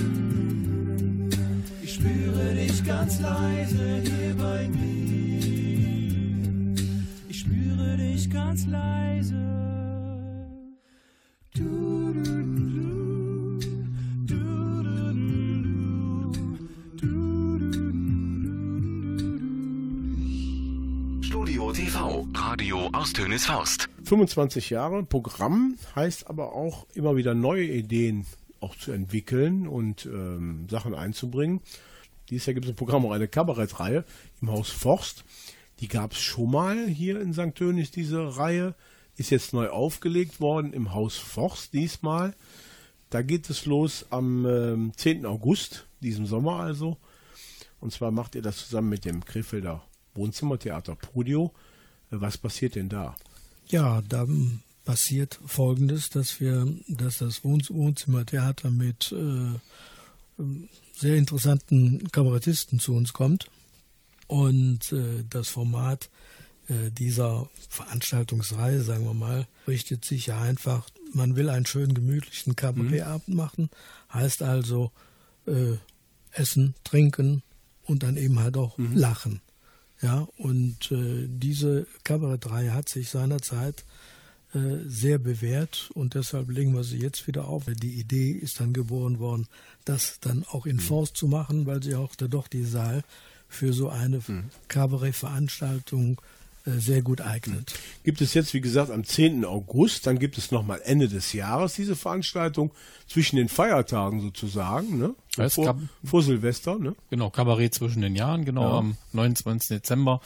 Ich 1.83 1.95
spüre 1.95 2.55
dich 2.55 2.85
ganz 2.85 3.21
leise 3.21 4.03
hier 4.03 4.35
bei 4.37 4.69
mir. 4.69 5.41
Ich 7.31 7.41
spüre 7.41 7.97
dich 7.97 8.29
ganz 8.29 8.67
leise. 8.67 9.44
Radio 22.55 22.89
aus 22.93 23.13
Tönes 23.13 23.47
Faust. 23.47 23.89
25 24.05 24.71
Jahre 24.71 25.03
Programm 25.03 25.77
heißt 25.97 26.29
aber 26.29 26.53
auch 26.53 26.87
immer 26.95 27.17
wieder 27.17 27.35
neue 27.35 27.65
Ideen 27.65 28.27
auch 28.61 28.77
zu 28.77 28.93
entwickeln 28.93 29.67
und 29.67 30.07
ähm, 30.07 30.69
Sachen 30.71 30.95
einzubringen. 30.95 31.63
Dieses 32.31 32.47
Jahr 32.47 32.55
gibt 32.55 32.67
es 32.67 32.71
im 32.71 32.77
Programm 32.77 33.05
auch 33.07 33.11
eine 33.11 33.27
Kabarettreihe 33.27 34.05
im 34.41 34.53
Haus 34.53 34.71
Forst. 34.71 35.25
Die 35.81 35.89
gab 35.89 36.13
es 36.13 36.21
schon 36.21 36.53
mal 36.53 36.87
hier 36.87 37.21
in 37.21 37.33
St. 37.33 37.57
Tönis, 37.57 37.91
diese 37.91 38.37
Reihe. 38.37 38.77
Ist 39.17 39.31
jetzt 39.31 39.53
neu 39.53 39.71
aufgelegt 39.71 40.41
worden 40.41 40.73
im 40.73 40.95
Haus 40.95 41.17
Forst 41.17 41.73
diesmal. 41.73 42.37
Da 43.11 43.23
geht 43.23 43.51
es 43.51 43.67
los 43.67 44.07
am 44.11 44.47
ähm, 44.47 44.93
10. 44.97 45.27
August, 45.27 45.89
diesem 46.03 46.27
Sommer 46.27 46.61
also. 46.61 46.99
Und 47.81 47.93
zwar 47.93 48.13
macht 48.13 48.37
ihr 48.37 48.43
das 48.43 48.59
zusammen 48.59 48.91
mit 48.91 49.05
dem 49.05 49.25
Krefelder 49.25 49.83
Wohnzimmertheater 50.15 50.95
Prudio. 50.95 51.53
Was 52.21 52.39
passiert 52.39 52.75
denn 52.75 52.89
da? 52.89 53.17
Ja, 53.69 54.03
da 54.03 54.27
passiert 54.85 55.41
Folgendes, 55.47 56.11
dass 56.11 56.41
wir, 56.41 56.67
dass 56.89 57.19
das 57.19 57.45
Wohn 57.45 57.63
Wohnzimmertheater 57.69 58.71
mit 58.71 59.13
äh, 59.13 59.59
sehr 60.97 61.17
interessanten 61.17 62.11
Kabarettisten 62.11 62.79
zu 62.79 62.95
uns 62.95 63.13
kommt 63.13 63.51
und 64.27 64.93
äh, 64.93 65.25
das 65.29 65.49
Format 65.49 66.11
äh, 66.69 66.91
dieser 66.91 67.49
Veranstaltungsreihe, 67.69 68.83
sagen 68.83 69.05
wir 69.05 69.15
mal, 69.15 69.47
richtet 69.67 70.05
sich 70.05 70.27
ja 70.27 70.41
einfach, 70.41 70.89
man 71.13 71.37
will 71.37 71.49
einen 71.49 71.67
schönen 71.67 71.95
gemütlichen 71.95 72.57
Kabarettabend 72.57 73.29
machen, 73.29 73.71
heißt 74.13 74.43
also 74.43 74.93
äh, 75.47 75.77
essen, 76.33 76.75
trinken 76.85 77.43
und 77.85 78.03
dann 78.03 78.17
eben 78.17 78.39
halt 78.41 78.57
auch 78.57 78.79
lachen. 78.79 79.41
Ja, 80.01 80.29
und 80.37 80.91
äh, 80.93 81.27
diese 81.29 81.87
Kabarettreihe 82.03 82.75
hat 82.75 82.89
sich 82.89 83.09
seinerzeit 83.09 83.85
äh, 84.53 84.79
sehr 84.87 85.19
bewährt 85.19 85.91
und 85.95 86.15
deshalb 86.15 86.51
legen 86.51 86.75
wir 86.75 86.85
sie 86.85 86.99
jetzt 86.99 87.27
wieder 87.27 87.49
auf. 87.49 87.65
Die 87.67 87.99
Idee 87.99 88.33
ist 88.33 88.61
dann 88.61 88.73
geboren 88.73 89.19
worden, 89.19 89.47
das 89.85 90.21
dann 90.21 90.45
auch 90.51 90.67
in 90.67 90.81
Forst 90.81 91.17
zu 91.17 91.27
machen, 91.27 91.67
weil 91.67 91.83
sie 91.83 91.95
auch 91.95 92.15
da 92.17 92.29
doch 92.29 92.49
die 92.49 92.65
Saal 92.65 93.03
für 93.49 93.73
so 93.73 93.89
eine 93.89 94.21
Kabarettveranstaltung 94.69 96.19
äh, 96.19 96.44
sehr 96.65 97.03
gut 97.03 97.21
eignet. 97.21 97.75
gibt 98.05 98.21
es 98.21 98.33
jetzt, 98.35 98.55
wie 98.55 98.61
gesagt, 98.61 98.91
am 98.91 99.05
10. 99.05 99.45
August, 99.45 100.07
dann 100.07 100.19
gibt 100.19 100.39
es 100.39 100.51
nochmal 100.51 100.81
Ende 100.85 101.09
des 101.09 101.33
Jahres 101.35 101.75
diese 101.75 101.95
Veranstaltung 101.95 102.71
zwischen 103.07 103.37
den 103.37 103.49
Feiertagen 103.49 104.21
sozusagen, 104.21 104.99
ne? 104.99 105.15
Es 105.37 105.55
vor, 105.55 105.65
gab- 105.67 105.79
vor 106.05 106.23
Silvester, 106.23 106.79
ne? 106.79 106.95
Genau, 107.11 107.29
Kabarett 107.31 107.75
zwischen 107.75 108.01
den 108.03 108.17
Jahren, 108.17 108.45
genau, 108.45 108.63
Ja. 108.63 108.79
am 108.79 108.97
29. 109.13 109.69
Dezember. 109.77 110.21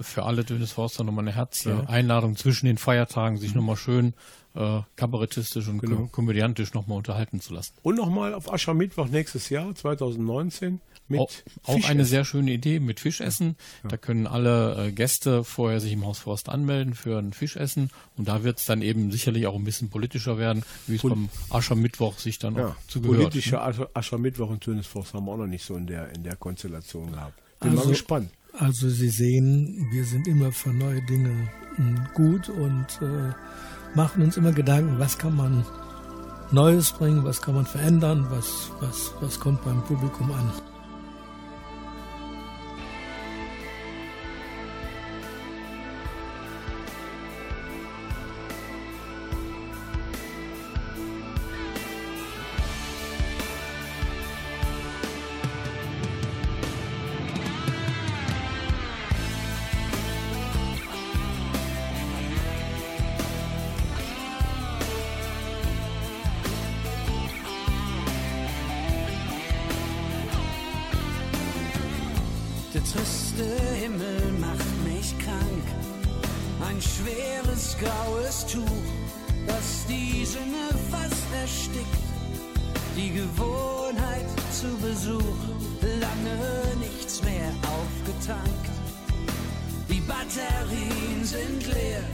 Für 0.00 0.22
alle 0.22 0.44
Dönes 0.44 0.72
Forster 0.72 1.02
nochmal 1.04 1.24
eine 1.24 1.34
herzliche 1.34 1.70
Ja. 1.78 1.88
Einladung 1.88 2.36
zwischen 2.36 2.66
den 2.66 2.78
Feiertagen, 2.78 3.38
sich 3.38 3.54
nochmal 3.54 3.76
schön 3.76 4.14
äh, 4.54 4.80
kabarettistisch 4.96 5.68
und 5.68 5.78
Genau. 5.80 5.96
ko 5.96 6.06
komödiantisch 6.08 6.74
nochmal 6.74 6.98
unterhalten 6.98 7.40
zu 7.40 7.54
lassen. 7.54 7.72
Und 7.84 7.94
nochmal 7.96 8.34
auf 8.34 8.52
Aschermittwoch 8.52 9.06
nächstes 9.08 9.48
Jahr, 9.48 9.72
2019, 9.76 10.80
mit 11.10 11.20
Auch, 11.20 11.30
auch 11.64 11.84
eine 11.88 12.04
sehr 12.04 12.24
schöne 12.24 12.50
Idee 12.52 12.80
mit 12.80 13.00
Fischessen. 13.00 13.56
Da 13.88 13.96
können 13.96 14.26
alle 14.26 14.86
äh, 14.86 14.92
Gäste 14.92 15.44
vorher 15.44 15.80
sich 15.80 15.92
im 15.92 16.04
Haus 16.06 16.18
Forst 16.20 16.48
anmelden 16.48 16.94
für 16.94 17.18
ein 17.18 17.32
Fischessen. 17.32 17.90
Und 18.16 18.28
da 18.28 18.42
wird 18.44 18.58
es 18.58 18.66
dann 18.66 18.80
eben 18.82 19.10
sicherlich 19.12 19.46
auch 19.46 19.54
ein 19.56 19.64
bisschen 19.64 19.90
politischer 19.90 20.38
werden, 20.38 20.62
wie 20.86 20.94
es 20.96 21.00
Pol- 21.02 21.10
beim 21.10 21.28
Aschermittwoch 21.50 22.18
sich 22.18 22.38
dann 22.38 22.54
ja, 22.56 22.68
auch 22.68 22.74
zugehört. 22.88 23.18
politische 23.18 23.60
Ascher, 23.60 23.90
Aschermittwoch 23.94 24.48
und 24.50 24.62
Tönesforst 24.62 25.12
haben 25.14 25.26
wir 25.26 25.32
auch 25.32 25.36
noch 25.38 25.46
nicht 25.46 25.64
so 25.64 25.76
in 25.76 25.86
der, 25.86 26.14
in 26.14 26.22
der 26.22 26.36
Konstellation 26.36 27.12
gehabt. 27.12 27.34
Bin 27.60 27.70
mal 27.74 27.78
Also- 27.80 27.90
gespannt. 27.90 28.30
Also 28.52 28.88
Sie 28.88 29.08
sehen, 29.10 29.86
wir 29.92 30.04
sind 30.04 30.26
immer 30.26 30.50
für 30.50 30.70
neue 30.70 31.00
Dinge 31.06 31.48
mh, 31.78 32.10
gut 32.14 32.48
und 32.48 32.86
äh, 33.00 33.32
machen 33.96 34.22
uns 34.24 34.36
immer 34.36 34.50
Gedanken, 34.52 34.98
was 34.98 35.18
kann 35.18 35.36
man 35.36 35.64
Neues 36.50 36.90
bringen, 36.90 37.22
was 37.22 37.40
kann 37.42 37.54
man 37.54 37.64
verändern, 37.64 38.26
was, 38.30 38.72
was, 38.80 39.12
was 39.20 39.38
kommt 39.38 39.64
beim 39.64 39.84
Publikum 39.84 40.32
an. 40.32 40.50
blasse 73.40 73.74
Himmel 73.74 74.32
macht 74.38 74.84
mich 74.84 75.14
krank. 75.18 75.66
Ein 76.66 76.80
schweres 76.80 77.76
graues 77.78 78.46
Tuch, 78.46 78.86
das 79.46 79.86
die 79.88 80.24
Sinne 80.24 80.68
fast 80.90 81.26
erstickt. 81.40 81.86
Die 82.96 83.10
Gewohnheit 83.12 84.26
zu 84.52 84.68
Besuch, 84.76 85.40
lange 85.80 86.76
nichts 86.80 87.22
mehr 87.22 87.50
aufgetankt. 87.62 88.70
Die 89.88 90.00
Batterien 90.00 91.24
sind 91.24 91.66
leer, 91.66 92.04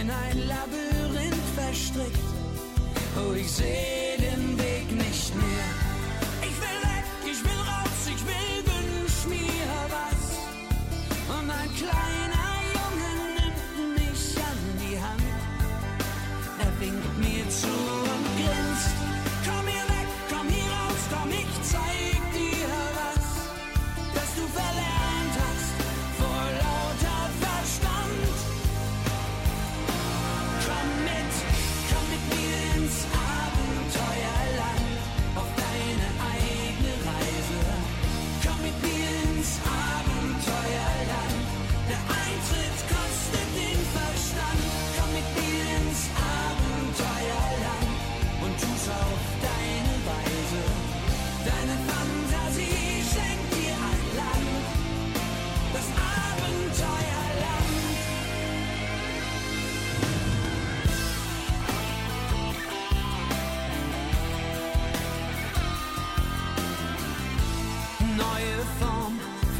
in 0.00 0.10
ein 0.10 0.48
Labyrinth 0.48 1.48
verstrickt. 1.54 2.18
Oh, 3.16 3.34
ich 3.34 3.50
sehe 3.50 4.16
den 4.18 4.58
Weg 4.58 4.90
nicht 4.92 5.34
mehr. 5.34 5.75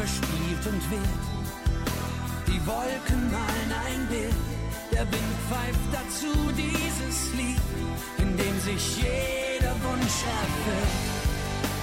verspielt 0.06 0.66
und 0.66 0.90
wild. 0.90 1.24
Die 2.46 2.60
Wolken 2.66 3.30
malen 3.30 3.72
ein 3.86 4.06
Bild, 4.08 4.34
der 4.92 5.06
Wind 5.10 5.36
pfeift 5.48 5.88
dazu 5.92 6.32
dieses 6.52 7.32
Lied, 7.34 7.60
in 8.18 8.36
dem 8.36 8.60
sich 8.60 8.98
jeder 8.98 9.74
Wunsch 9.84 10.18
erfüllt. 10.40 10.96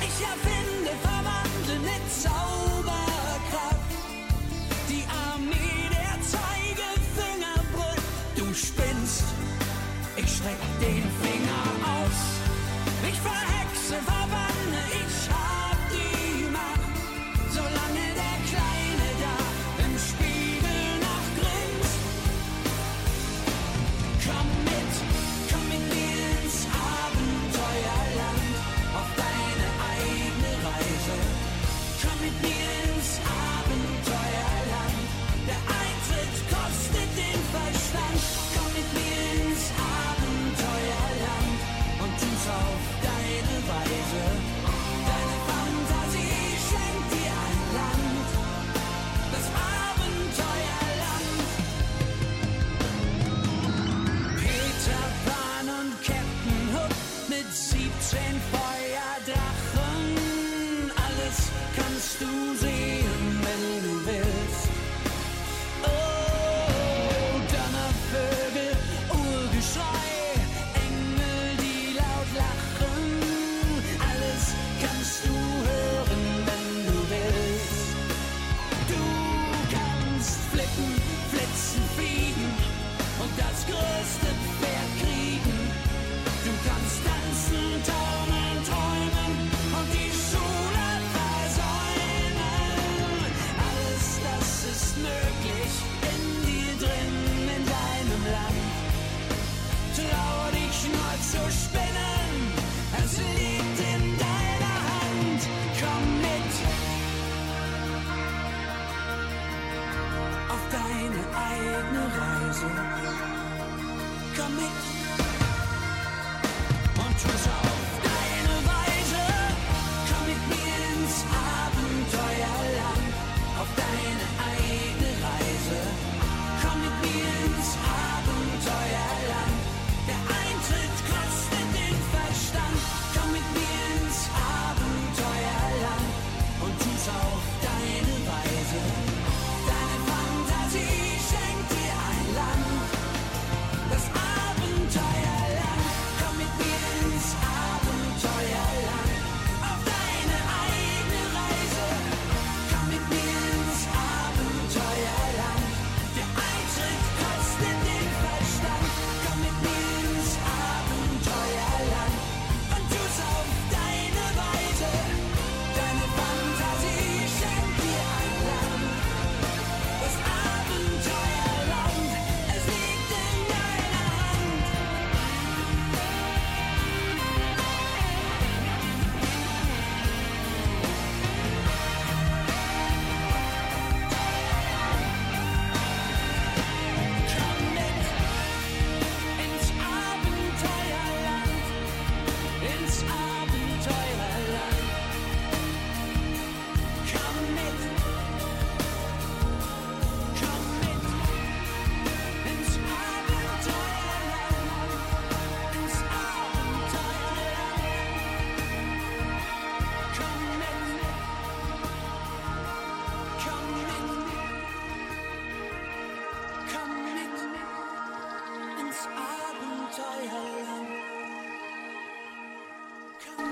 Ich 0.08 0.18
erfinde, 0.24 0.92
verwandle 1.02 1.80
mit 1.90 2.04
Zauber. 2.22 3.13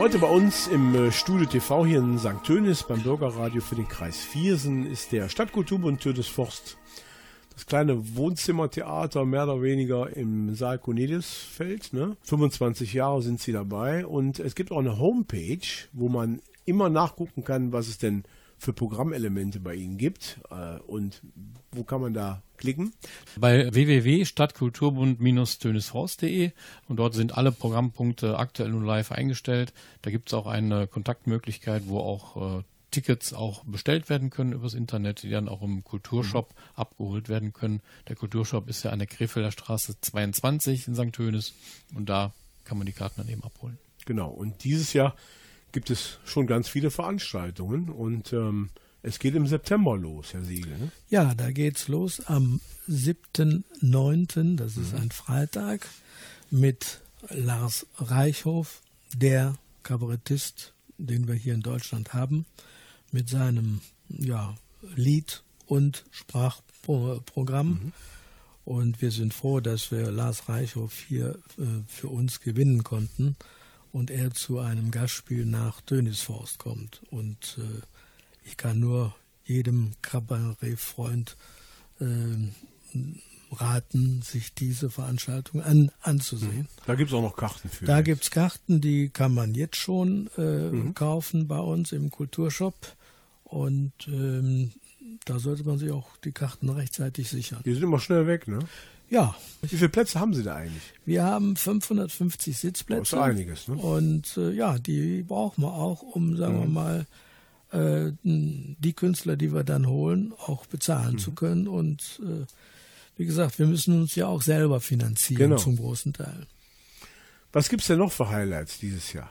Heute 0.02 0.18
bei 0.18 0.30
uns 0.30 0.66
im 0.66 0.96
äh, 0.96 1.12
Studio 1.12 1.46
TV 1.46 1.86
hier 1.86 2.00
in 2.00 2.18
St. 2.18 2.44
Tönis 2.44 2.82
beim 2.82 3.04
Bürgerradio 3.04 3.62
für 3.62 3.76
den 3.76 3.88
Kreis 3.88 4.18
Viersen 4.18 4.88
ist 4.88 5.12
der 5.12 5.30
Stadtkulturbund 5.30 6.02
Tönisforst. 6.02 6.80
Das 7.54 7.68
kleine 7.68 8.16
Wohnzimmertheater 8.16 9.26
mehr 9.26 9.44
oder 9.44 9.62
weniger 9.62 10.10
im 10.18 10.56
Saal 10.56 10.80
Corneliusfeld. 10.80 11.94
Ne? 11.94 12.18
25 12.24 12.94
Jahre 12.94 13.22
sind 13.22 13.42
sie 13.42 13.52
dabei 13.52 14.08
und 14.08 14.40
es 14.40 14.56
gibt 14.56 14.72
auch 14.72 14.80
eine 14.80 14.98
Homepage, 14.98 15.68
wo 15.94 16.10
man 16.10 16.42
immer 16.66 16.90
nachgucken 16.90 17.44
kann, 17.44 17.72
was 17.72 17.88
es 17.88 18.00
denn 18.00 18.24
für 18.62 18.72
Programmelemente 18.74 19.60
bei 19.60 19.74
ihnen 19.74 19.98
gibt 19.98 20.40
äh, 20.52 20.78
und 20.82 21.24
wo 21.72 21.84
kann 21.84 22.02
man 22.02 22.14
da 22.14 22.44
klicken. 22.58 22.94
Bei 23.36 23.74
www.stadtkulturbund-tönisforst.de 23.74 26.52
und 26.88 26.98
dort 26.98 27.16
sind 27.16 27.36
alle 27.36 27.52
Programmpunkte 27.52 28.38
aktuell 28.38 28.76
und 28.76 28.86
live 28.86 29.12
eingestellt. 29.12 29.74
Da 30.04 30.12
gibt 30.12 30.30
es 30.30 30.36
auch 30.36 30.46
eine 30.46 30.86
Kontaktmöglichkeit, 30.86 31.88
wo 31.88 32.02
auch 32.02 32.60
äh, 32.60 32.64
Tickets 32.92 33.34
auch 33.34 33.64
bestellt 33.64 34.10
werden 34.10 34.30
können 34.30 34.52
übers 34.52 34.76
Internet, 34.76 35.24
die 35.24 35.32
dann 35.32 35.50
auch 35.50 35.64
im 35.64 35.84
Kulturshop 35.84 36.54
abgeholt 36.76 37.30
werden 37.30 37.54
können. 37.54 37.82
Der 38.10 38.16
Kulturshop 38.16 38.70
ist 38.70 38.84
ja 38.84 38.92
an 38.92 39.00
der 39.00 39.08
Krefelder 39.08 39.52
Straße 39.52 40.00
22 40.00 40.88
in 40.88 40.94
St. 40.94 41.14
Tönis 41.14 41.56
und 41.96 42.10
da 42.10 42.32
kann 42.64 42.78
man 42.78 42.86
die 42.86 42.94
Karten 42.94 43.22
dann 43.22 43.30
eben 43.30 43.44
abholen. 43.44 43.80
Genau, 44.06 44.30
und 44.30 44.64
dieses 44.64 44.94
Jahr 44.94 45.16
gibt 45.72 45.90
es 45.90 46.20
schon 46.26 46.48
ganz 46.48 46.68
viele 46.68 46.92
Veranstaltungen 46.92 47.90
und 47.90 48.34
ähm, 48.34 48.70
es 49.04 49.20
geht 49.20 49.36
im 49.36 49.48
September 49.48 49.98
los, 49.98 50.34
Herr 50.34 50.44
Siegel. 50.44 50.78
Ne? 50.78 50.92
Ja, 51.10 51.34
da 51.34 51.52
geht's 51.52 51.88
los 51.88 52.22
am 52.26 52.62
7.9., 52.88 54.56
das 54.58 54.78
ist 54.78 54.94
ein 54.94 55.12
Freitag, 55.12 55.88
mit 56.52 57.02
Lars 57.30 57.88
Reichhof, 57.98 58.82
der 59.16 59.56
Kabarettist, 59.84 60.74
den 60.98 61.28
wir 61.28 61.36
hier 61.36 61.54
in 61.54 61.62
Deutschland 61.62 62.14
haben, 62.14 62.46
mit 63.12 63.30
seinem 63.30 63.82
ja, 64.10 64.56
Lied- 64.96 65.44
und 65.66 66.06
Sprachprogramm. 66.12 67.94
Und 68.66 69.02
wir 69.02 69.12
sind 69.12 69.34
froh, 69.34 69.60
dass 69.60 69.92
wir 69.92 70.12
Lars 70.12 70.48
Reichhof 70.48 70.94
hier 71.08 71.40
äh, 71.58 71.64
für 71.88 72.10
uns 72.10 72.42
gewinnen 72.42 72.84
konnten 72.84 73.36
und 73.92 74.10
er 74.10 74.32
zu 74.32 74.60
einem 74.60 74.92
Gastspiel 74.92 75.46
nach 75.46 75.82
Dönisforst 75.82 76.60
kommt. 76.60 77.02
Und 77.10 77.58
äh, 77.60 77.82
ich 78.44 78.58
kann 78.58 78.80
nur 78.80 79.16
jedem 79.46 79.94
Kabarettfreund 80.02 81.36
äh, 82.00 82.06
raten, 83.52 84.22
sich 84.22 84.54
diese 84.54 84.90
Veranstaltung 84.90 85.62
an, 85.62 85.92
anzusehen. 86.02 86.68
Da 86.86 86.96
gibt 86.96 87.12
es 87.12 87.14
auch 87.16 87.22
noch 87.22 87.36
Karten 87.36 87.70
für. 87.70 87.86
Da 87.86 88.02
gibt's 88.02 88.32
Karten, 88.32 88.80
die 88.82 89.10
kann 89.10 89.34
man 89.34 89.54
jetzt 89.54 89.76
schon 89.76 90.30
äh, 90.38 90.92
kaufen 90.94 91.48
bei 91.48 91.60
uns 91.60 91.92
im 91.92 92.12
Kulturshop. 92.12 92.76
Und 93.44 93.92
ähm, 94.08 94.72
da 95.26 95.40
sollte 95.40 95.64
man 95.64 95.78
sich 95.78 95.92
auch 95.92 96.08
die 96.24 96.32
Karten 96.32 96.70
rechtzeitig 96.70 97.30
sichern. 97.30 97.62
Die 97.66 97.74
sind 97.74 97.84
immer 97.84 98.00
schnell 98.00 98.28
weg, 98.28 98.48
ne? 98.48 98.60
Ja, 99.10 99.36
Wie 99.62 99.68
viele 99.76 99.90
Plätze 99.90 100.20
haben 100.22 100.34
Sie 100.34 100.42
da 100.44 100.56
eigentlich? 100.56 100.84
wir 101.06 101.24
haben 101.26 101.56
550 101.58 102.58
Sitzplätze. 102.58 103.02
Das 103.02 103.14
ist 103.14 103.18
einiges, 103.20 103.68
ne? 103.68 103.76
Und 103.76 104.38
äh, 104.38 104.52
ja, 104.52 104.80
die 104.80 105.24
brauchen 105.24 105.64
wir 105.64 105.74
auch, 105.74 106.02
um, 106.02 106.38
sagen 106.38 106.58
Mhm. 106.58 106.62
wir 106.62 106.68
mal, 106.70 107.06
äh, 107.72 108.12
die 108.24 108.94
Künstler, 108.94 109.36
die 109.36 109.54
wir 109.54 109.64
dann 109.66 109.86
holen, 109.88 110.34
auch 110.46 110.66
bezahlen 110.66 111.16
Mhm. 111.16 111.20
zu 111.20 111.32
können. 111.34 111.68
Und 111.68 112.22
äh, 112.24 112.46
wie 113.18 113.26
gesagt, 113.26 113.60
wir 113.60 113.68
müssen 113.68 114.00
uns 114.02 114.16
ja 114.16 114.28
auch 114.28 114.42
selber 114.42 114.80
finanzieren 114.80 115.38
Genau. 115.50 115.58
zum 115.58 115.76
großen 115.76 116.14
Teil. 116.14 116.48
Was 117.54 117.68
gibt's 117.68 117.88
denn 117.88 118.00
noch 118.00 118.14
für 118.14 118.30
Highlights 118.30 118.80
dieses 118.80 119.12
Jahr? 119.12 119.30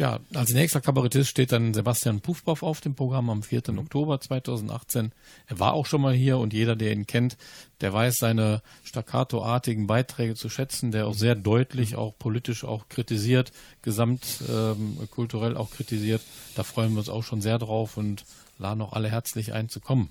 Ja, 0.00 0.18
als 0.32 0.54
nächster 0.54 0.80
Kabarettist 0.80 1.28
steht 1.28 1.52
dann 1.52 1.74
Sebastian 1.74 2.22
Puffboff 2.22 2.62
auf 2.62 2.80
dem 2.80 2.94
Programm 2.94 3.28
am 3.28 3.42
4. 3.42 3.64
Mhm. 3.68 3.80
Oktober 3.80 4.18
2018. 4.18 5.12
Er 5.46 5.58
war 5.58 5.74
auch 5.74 5.84
schon 5.84 6.00
mal 6.00 6.14
hier 6.14 6.38
und 6.38 6.54
jeder, 6.54 6.74
der 6.74 6.94
ihn 6.94 7.06
kennt, 7.06 7.36
der 7.82 7.92
weiß 7.92 8.16
seine 8.16 8.62
staccatoartigen 8.82 9.86
Beiträge 9.86 10.36
zu 10.36 10.48
schätzen, 10.48 10.90
der 10.90 11.06
auch 11.06 11.12
sehr 11.12 11.34
Mhm. 11.34 11.42
deutlich 11.42 11.96
auch 11.96 12.16
politisch 12.18 12.64
auch 12.64 12.88
kritisiert, 12.88 13.52
gesamt 13.82 14.42
ähm, 14.48 14.96
kulturell 15.10 15.54
auch 15.54 15.70
kritisiert. 15.70 16.22
Da 16.54 16.62
freuen 16.62 16.92
wir 16.92 17.00
uns 17.00 17.10
auch 17.10 17.22
schon 17.22 17.42
sehr 17.42 17.58
drauf 17.58 17.98
und 17.98 18.24
laden 18.56 18.80
auch 18.80 18.94
alle 18.94 19.10
herzlich 19.10 19.52
ein 19.52 19.68
zu 19.68 19.80
kommen. 19.80 20.08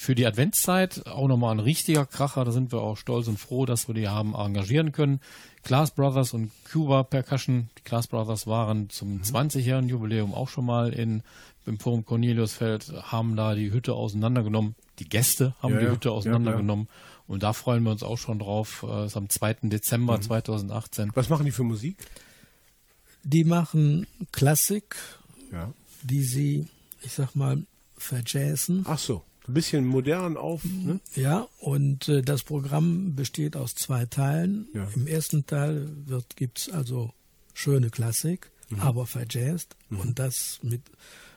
Für 0.00 0.14
die 0.14 0.26
Adventszeit 0.26 1.08
auch 1.08 1.26
nochmal 1.26 1.56
ein 1.56 1.58
richtiger 1.58 2.06
Kracher, 2.06 2.44
da 2.44 2.52
sind 2.52 2.70
wir 2.70 2.80
auch 2.80 2.96
stolz 2.96 3.26
und 3.26 3.36
froh, 3.36 3.66
dass 3.66 3.88
wir 3.88 3.96
die 3.96 4.06
haben 4.06 4.32
engagieren 4.32 4.92
können. 4.92 5.18
Glass 5.64 5.90
Brothers 5.90 6.34
und 6.34 6.52
Cuba 6.70 7.02
Percussion. 7.02 7.68
Die 7.78 7.82
Glass 7.82 8.06
Brothers 8.06 8.46
waren 8.46 8.90
zum 8.90 9.22
20-jährigen 9.22 9.88
Jubiläum 9.88 10.34
auch 10.34 10.48
schon 10.48 10.66
mal 10.66 10.90
in, 10.92 11.24
im 11.66 11.80
Forum 11.80 12.04
Corneliusfeld, 12.04 12.92
haben 13.10 13.34
da 13.34 13.56
die 13.56 13.72
Hütte 13.72 13.94
auseinandergenommen. 13.94 14.76
Die 15.00 15.08
Gäste 15.08 15.56
haben 15.60 15.74
Ja, 15.74 15.80
die 15.80 15.86
ja. 15.86 15.90
Hütte 15.90 16.08
Ja, 16.10 16.14
auseinandergenommen. 16.14 16.86
Und 17.26 17.42
da 17.42 17.52
freuen 17.52 17.82
wir 17.82 17.90
uns 17.90 18.04
auch 18.04 18.18
schon 18.18 18.38
drauf. 18.38 18.86
Äh, 18.88 19.06
ist 19.06 19.16
am 19.16 19.28
2. 19.28 19.54
Dezember 19.64 20.20
2018. 20.20 21.10
Was 21.16 21.28
machen 21.28 21.44
die 21.44 21.50
für 21.50 21.64
Musik? 21.64 21.96
Die 23.24 23.42
machen 23.42 24.06
Klassik, 24.30 24.94
Ja. 25.52 25.72
die 26.04 26.22
sie, 26.22 26.68
ich 27.02 27.12
sag 27.14 27.34
mal, 27.34 27.64
verjazzen. 27.96 28.84
Ach 28.88 28.98
so, 29.00 29.24
ein 29.48 29.54
bisschen 29.54 29.86
modern 29.86 30.36
auf. 30.36 30.64
Ne? 30.64 31.00
Ja, 31.14 31.48
und 31.60 32.08
äh, 32.08 32.22
das 32.22 32.42
Programm 32.42 33.14
besteht 33.16 33.56
aus 33.56 33.74
zwei 33.74 34.06
Teilen. 34.06 34.68
Ja. 34.74 34.86
Im 34.94 35.06
ersten 35.06 35.46
Teil 35.46 35.88
wird 36.06 36.36
gibt's 36.36 36.68
also 36.70 37.12
schöne 37.54 37.90
Klassik, 37.90 38.50
Mhm. 38.70 38.80
aber 38.80 39.06
verjazzt 39.06 39.76
und 39.88 40.18
das 40.18 40.58
mit 40.62 40.82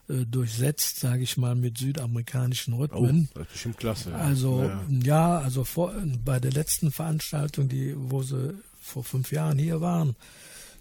äh, 0.10 0.26
durchsetzt, 0.26 1.00
sage 1.00 1.24
ich 1.24 1.38
mal, 1.38 1.56
mit 1.56 1.78
südamerikanischen 1.78 2.74
Oh, 2.74 2.80
Rhythmen. 2.82 3.30
das 3.34 3.44
ist 3.44 3.52
bestimmt 3.54 3.78
klasse. 3.78 4.14
Also 4.14 4.64
Ja. 4.64 4.84
ja, 4.90 5.38
also 5.40 5.64
vor, 5.64 5.94
bei 6.26 6.42
der 6.42 6.52
letzten 6.52 6.92
Veranstaltung, 6.92 7.70
die, 7.70 7.94
wo 7.96 8.22
sie 8.22 8.54
vor 8.82 9.06
fünf 9.06 9.32
Jahren 9.32 9.58
hier 9.58 9.80
waren, 9.80 10.18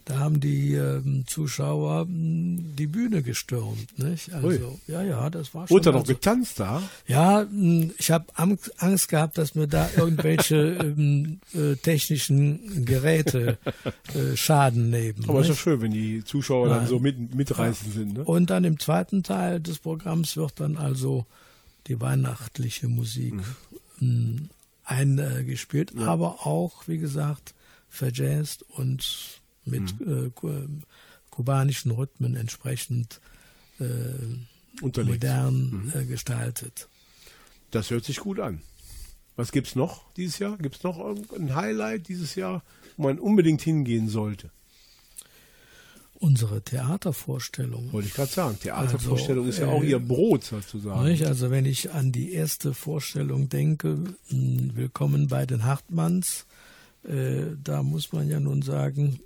da 0.04 0.18
haben 0.18 0.40
die 0.40 0.74
ähm, 0.74 1.24
Zuschauer 1.26 2.06
mh, 2.06 2.62
die 2.78 2.86
Bühne 2.86 3.22
gestürmt, 3.22 3.98
nicht? 3.98 4.32
Also 4.32 4.48
Ui. 4.48 4.60
ja, 4.86 5.02
ja, 5.02 5.30
das 5.30 5.54
war 5.54 5.66
schon. 5.68 5.74
Wurde 5.74 5.84
da 5.84 5.92
noch 5.92 6.00
also, 6.00 6.12
getanzt 6.14 6.58
da? 6.60 6.82
ja, 7.06 7.46
mh, 7.50 7.90
ich 7.98 8.10
habe 8.10 8.26
Angst 8.34 9.08
gehabt, 9.08 9.38
dass 9.38 9.54
mir 9.54 9.68
da 9.68 9.88
irgendwelche 9.96 10.56
ähm, 10.80 11.40
äh, 11.54 11.76
technischen 11.76 12.84
Geräte 12.84 13.58
äh, 14.14 14.36
Schaden 14.36 14.90
nehmen. 14.90 15.24
Aber 15.28 15.40
ist 15.40 15.46
doch 15.46 15.54
nicht? 15.54 15.60
schön, 15.60 15.80
wenn 15.82 15.92
die 15.92 16.24
Zuschauer 16.24 16.68
dann 16.68 16.78
Nein. 16.78 16.88
so 16.88 16.98
mit, 16.98 17.34
mitreißend 17.34 17.92
sind. 17.92 18.12
Ne? 18.14 18.24
Und 18.24 18.50
dann 18.50 18.64
im 18.64 18.78
zweiten 18.78 19.22
Teil 19.22 19.60
des 19.60 19.78
Programms 19.78 20.36
wird 20.36 20.58
dann 20.60 20.76
also 20.76 21.26
die 21.86 22.00
weihnachtliche 22.00 22.88
Musik 22.88 23.34
Mhm. 23.98 24.48
mh, 24.48 24.48
eingespielt, 24.84 25.96
aber 25.98 26.46
auch, 26.46 26.88
wie 26.88 26.98
gesagt, 26.98 27.54
verjazzt 27.88 28.64
und 28.70 29.39
mit 29.64 29.98
Mhm. 30.00 30.26
äh, 30.26 30.30
ku- 30.30 30.68
kubanischen 31.30 31.90
Rhythmen 31.92 32.36
entsprechend 32.36 33.20
äh, 33.78 33.84
modern 34.82 35.70
Mhm. 35.86 35.92
äh, 35.94 36.04
gestaltet. 36.04 36.88
Das 37.70 37.90
hört 37.90 38.04
sich 38.04 38.18
gut 38.18 38.40
an. 38.40 38.62
Was 39.36 39.52
gibt's 39.52 39.74
noch 39.74 40.12
dieses 40.14 40.38
Jahr? 40.38 40.58
Gibt's 40.58 40.82
noch 40.82 40.98
irgendein 40.98 41.54
Highlight 41.54 42.08
dieses 42.08 42.34
Jahr, 42.34 42.62
wo 42.96 43.04
man 43.04 43.18
unbedingt 43.18 43.62
hingehen 43.62 44.08
sollte? 44.08 44.50
Unsere 46.18 46.60
Theatervorstellung. 46.60 47.90
Wollte 47.92 48.08
ich 48.08 48.14
gerade 48.14 48.30
sagen. 48.30 48.58
Theatervorstellung 48.60 49.46
Also, 49.46 49.56
ist 49.56 49.66
ja 49.66 49.72
auch 49.72 49.82
äh, 49.82 49.88
ihr 49.90 49.98
Brot 49.98 50.44
sozusagen. 50.44 51.04
Nicht? 51.04 51.24
Also 51.24 51.50
wenn 51.50 51.64
ich 51.64 51.92
an 51.92 52.12
die 52.12 52.32
erste 52.34 52.74
Vorstellung 52.74 53.48
denke, 53.48 53.98
Willkommen 54.28 55.28
bei 55.28 55.46
den 55.46 55.64
Hartmanns, 55.64 56.44
äh, 57.04 57.56
da 57.62 57.82
muss 57.82 58.12
man 58.12 58.28
ja 58.28 58.40
nun 58.40 58.62
sagen, 58.62 59.20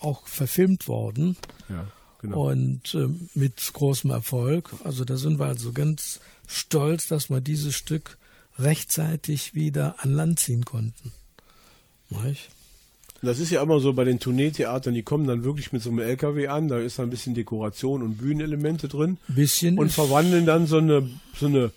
auch 0.00 0.26
verfilmt 0.26 0.88
worden 0.88 1.36
Ja, 1.68 1.86
genau. 2.22 2.50
und 2.50 2.94
äh, 2.94 3.08
mit 3.34 3.70
großem 3.72 4.10
Erfolg. 4.10 4.70
Also 4.84 5.04
da 5.04 5.16
sind 5.16 5.38
wir 5.38 5.46
also 5.46 5.72
ganz 5.72 6.20
stolz, 6.46 7.08
dass 7.08 7.30
wir 7.30 7.40
dieses 7.40 7.74
Stück 7.74 8.16
rechtzeitig 8.58 9.54
wieder 9.54 9.96
an 9.98 10.12
Land 10.12 10.40
ziehen 10.40 10.64
konnten. 10.64 11.12
Nicht? 12.10 12.50
Das 13.20 13.40
ist 13.40 13.50
ja 13.50 13.62
immer 13.62 13.80
so 13.80 13.92
bei 13.92 14.04
den 14.04 14.20
Tourneetheatern, 14.20 14.94
die 14.94 15.02
kommen 15.02 15.26
dann 15.26 15.42
wirklich 15.42 15.72
mit 15.72 15.82
so 15.82 15.90
einem 15.90 15.98
LKW 15.98 16.46
an, 16.48 16.68
da 16.68 16.78
ist 16.78 16.98
dann 16.98 17.08
ein 17.08 17.10
bisschen 17.10 17.34
Dekoration 17.34 18.02
und 18.02 18.16
Bühnenelemente 18.18 18.86
drin 18.86 19.18
Ein 19.28 19.34
bisschen 19.34 19.78
und 19.78 19.90
verwandeln 19.90 20.46
dann 20.46 20.68
so 20.68 20.78
eine, 20.78 21.08
so 21.34 21.46
eine 21.46 21.72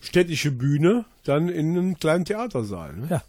städtische 0.00 0.52
Bühne 0.52 1.04
dann 1.24 1.48
in 1.48 1.76
einen 1.76 1.98
kleinen 1.98 2.24
Theatersaal. 2.24 2.96
Ne? 2.96 3.08
Ja. 3.10 3.22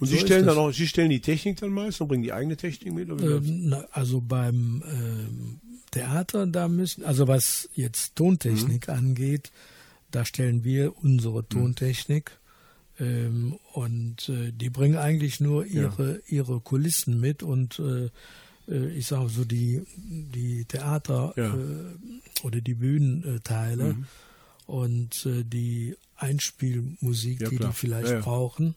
Und 0.00 0.06
so 0.06 0.16
Sie 0.16 0.18
stellen 0.22 0.46
dann 0.46 0.56
auch, 0.58 0.72
Sie 0.72 0.86
stellen 0.88 1.10
die 1.10 1.20
Technik 1.20 1.58
dann 1.60 1.70
meist 1.70 2.00
und 2.00 2.08
bringen 2.08 2.22
die 2.22 2.32
eigene 2.32 2.56
Technik 2.56 2.94
mit? 2.94 3.08
Ähm, 3.10 3.68
na, 3.68 3.84
also 3.92 4.20
beim 4.20 4.82
ähm, 4.90 5.60
Theater, 5.90 6.46
da 6.46 6.68
müssen, 6.68 7.04
also 7.04 7.28
was 7.28 7.68
jetzt 7.74 8.16
Tontechnik 8.16 8.88
Mhm. 8.88 8.94
angeht, 8.94 9.50
da 10.10 10.24
stellen 10.24 10.64
wir 10.64 10.96
unsere 11.04 11.46
Tontechnik 11.46 12.32
ähm, 12.98 13.58
und 13.74 14.28
äh, 14.28 14.52
die 14.52 14.70
bringen 14.70 14.96
eigentlich 14.96 15.40
nur 15.40 15.66
ihre, 15.66 16.22
ihre 16.28 16.60
Kulissen 16.60 17.20
mit 17.20 17.42
und 17.42 17.78
äh, 17.78 18.08
äh, 18.68 18.88
ich 18.96 19.06
sage 19.06 19.28
so 19.28 19.44
die, 19.44 19.82
die 19.96 20.64
Theater 20.64 21.34
Ja. 21.36 21.54
äh, 21.54 22.44
oder 22.46 22.60
die 22.60 22.74
Bühnenteile 22.74 23.94
Mhm. 23.94 24.06
und 24.66 25.26
äh, 25.26 25.44
die 25.44 25.96
Einspielmusik, 26.16 27.40
Ja, 27.40 27.48
die 27.50 27.58
die 27.58 27.72
vielleicht 27.72 28.08
Ja, 28.08 28.14
ja. 28.16 28.20
brauchen. 28.20 28.74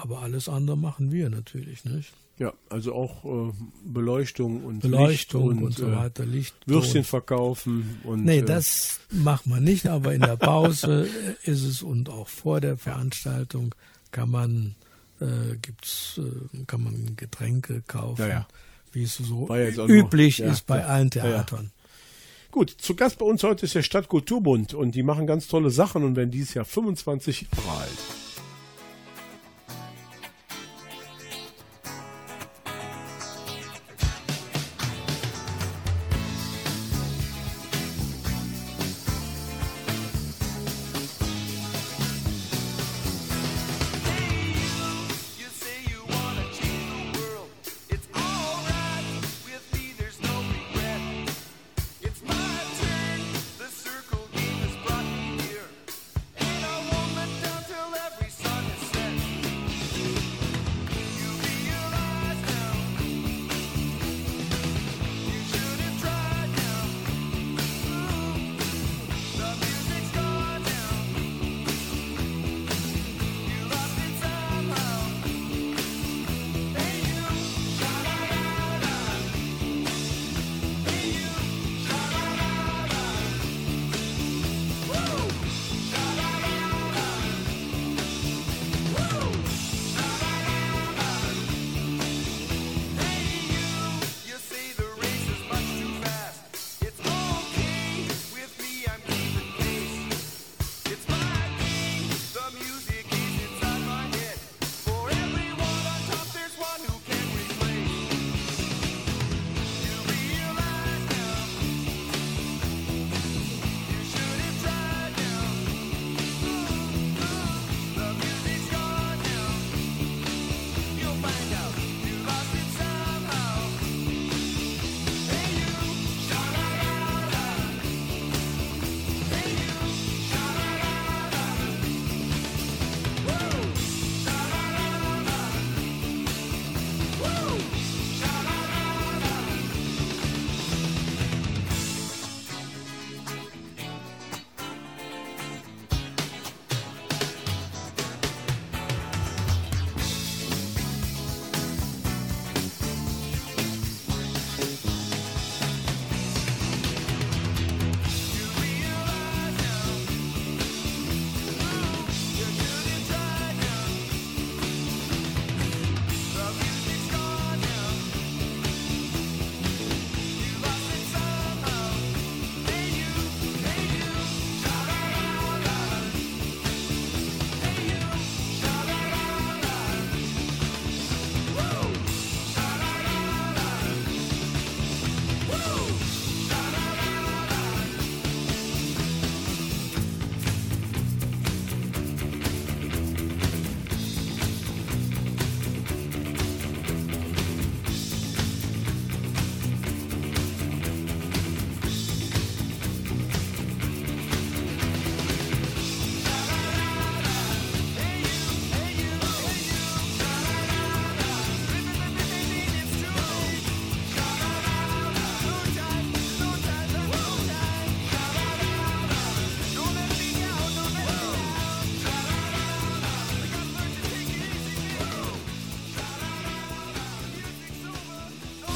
Aber 0.00 0.20
alles 0.20 0.48
andere 0.48 0.78
machen 0.78 1.12
wir 1.12 1.28
natürlich, 1.28 1.84
nicht? 1.84 2.14
Ja, 2.38 2.54
also 2.70 2.94
auch 2.94 3.24
äh, 3.50 3.52
Beleuchtung 3.84 4.64
und 4.64 4.80
Beleuchtung 4.80 5.50
Licht 5.50 5.62
und, 5.62 5.72
so 5.74 5.88
äh, 5.88 5.96
weiter, 5.96 6.24
Licht. 6.24 6.54
Würstchen 6.64 7.04
verkaufen 7.04 8.00
und 8.04 8.24
Nee, 8.24 8.38
äh, 8.38 8.42
das 8.42 9.00
macht 9.10 9.46
man 9.46 9.62
nicht, 9.62 9.86
aber 9.88 10.14
in 10.14 10.22
der 10.22 10.38
Pause 10.38 11.06
äh, 11.44 11.50
ist 11.50 11.64
es 11.64 11.82
und 11.82 12.08
auch 12.08 12.28
vor 12.28 12.62
der 12.62 12.78
Veranstaltung 12.78 13.74
kann 14.10 14.30
man 14.30 14.74
äh, 15.20 15.56
gibt's 15.60 16.18
äh, 16.18 16.64
kann 16.64 16.82
man 16.82 17.14
Getränke 17.16 17.82
kaufen, 17.86 18.22
Ja, 18.22 18.28
ja. 18.28 18.48
wie 18.92 19.02
es 19.02 19.16
so 19.16 19.46
üblich 19.86 20.38
ja, 20.38 20.50
ist 20.50 20.66
bei 20.66 20.86
allen. 20.86 21.10
Theatern. 21.10 21.70
Gut, 22.52 22.70
zu 22.70 22.94
Gast 22.96 23.18
bei 23.18 23.26
uns 23.26 23.42
heute 23.42 23.66
ist 23.66 23.74
der 23.74 23.82
Stadtkulturbund 23.82 24.72
und 24.72 24.94
die 24.94 25.02
machen 25.02 25.26
ganz 25.26 25.46
tolle 25.46 25.70
Sachen 25.70 26.04
und 26.04 26.16
werden 26.16 26.30
dieses 26.30 26.54
Jahr 26.54 26.64
25 26.64 27.48
Jahre 27.54 27.80
alt. 27.80 28.19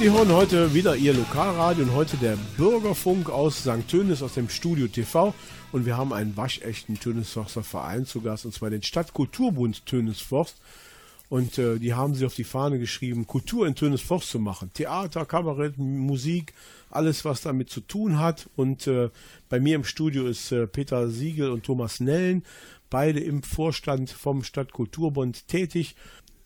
Sie 0.04 0.12
hören 0.12 0.32
heute 0.32 0.74
wieder 0.74 0.96
Ihr 0.96 1.14
Lokalradio 1.14 1.84
und 1.84 1.94
heute 1.94 2.18
der 2.18 2.36
Bürgerfunk 2.58 3.30
aus 3.30 3.60
St. 3.60 3.88
Tönis 3.88 4.20
aus 4.20 4.34
dem 4.34 4.50
Studio 4.50 4.86
TV. 4.86 5.32
Und 5.72 5.86
wir 5.86 5.96
haben 5.96 6.12
einen 6.12 6.36
waschechten 6.36 7.00
Tönisforster 7.00 7.62
Verein 7.62 8.04
zu 8.04 8.20
Gast, 8.20 8.44
und 8.44 8.52
zwar 8.52 8.68
den 8.68 8.82
Stadtkulturbund 8.82 9.86
Tönisforst. 9.86 10.60
Und 11.30 11.56
äh, 11.56 11.78
die 11.78 11.94
haben 11.94 12.14
sich 12.14 12.26
auf 12.26 12.34
die 12.34 12.44
Fahne 12.44 12.78
geschrieben, 12.78 13.26
Kultur 13.26 13.66
in 13.66 13.76
Tönisforst 13.76 14.28
zu 14.28 14.38
machen. 14.38 14.70
Theater, 14.74 15.24
Kabarett, 15.24 15.78
Musik, 15.78 16.52
alles, 16.90 17.24
was 17.24 17.40
damit 17.40 17.70
zu 17.70 17.80
tun 17.80 18.18
hat. 18.18 18.50
Und 18.56 18.86
äh, 18.86 19.08
bei 19.48 19.58
mir 19.58 19.74
im 19.74 19.84
Studio 19.84 20.26
ist 20.26 20.52
äh, 20.52 20.66
Peter 20.66 21.08
Siegel 21.08 21.50
und 21.50 21.64
Thomas 21.64 22.00
Nellen, 22.00 22.44
beide 22.90 23.20
im 23.20 23.42
Vorstand 23.42 24.10
vom 24.10 24.44
Stadtkulturbund 24.44 25.48
tätig. 25.48 25.96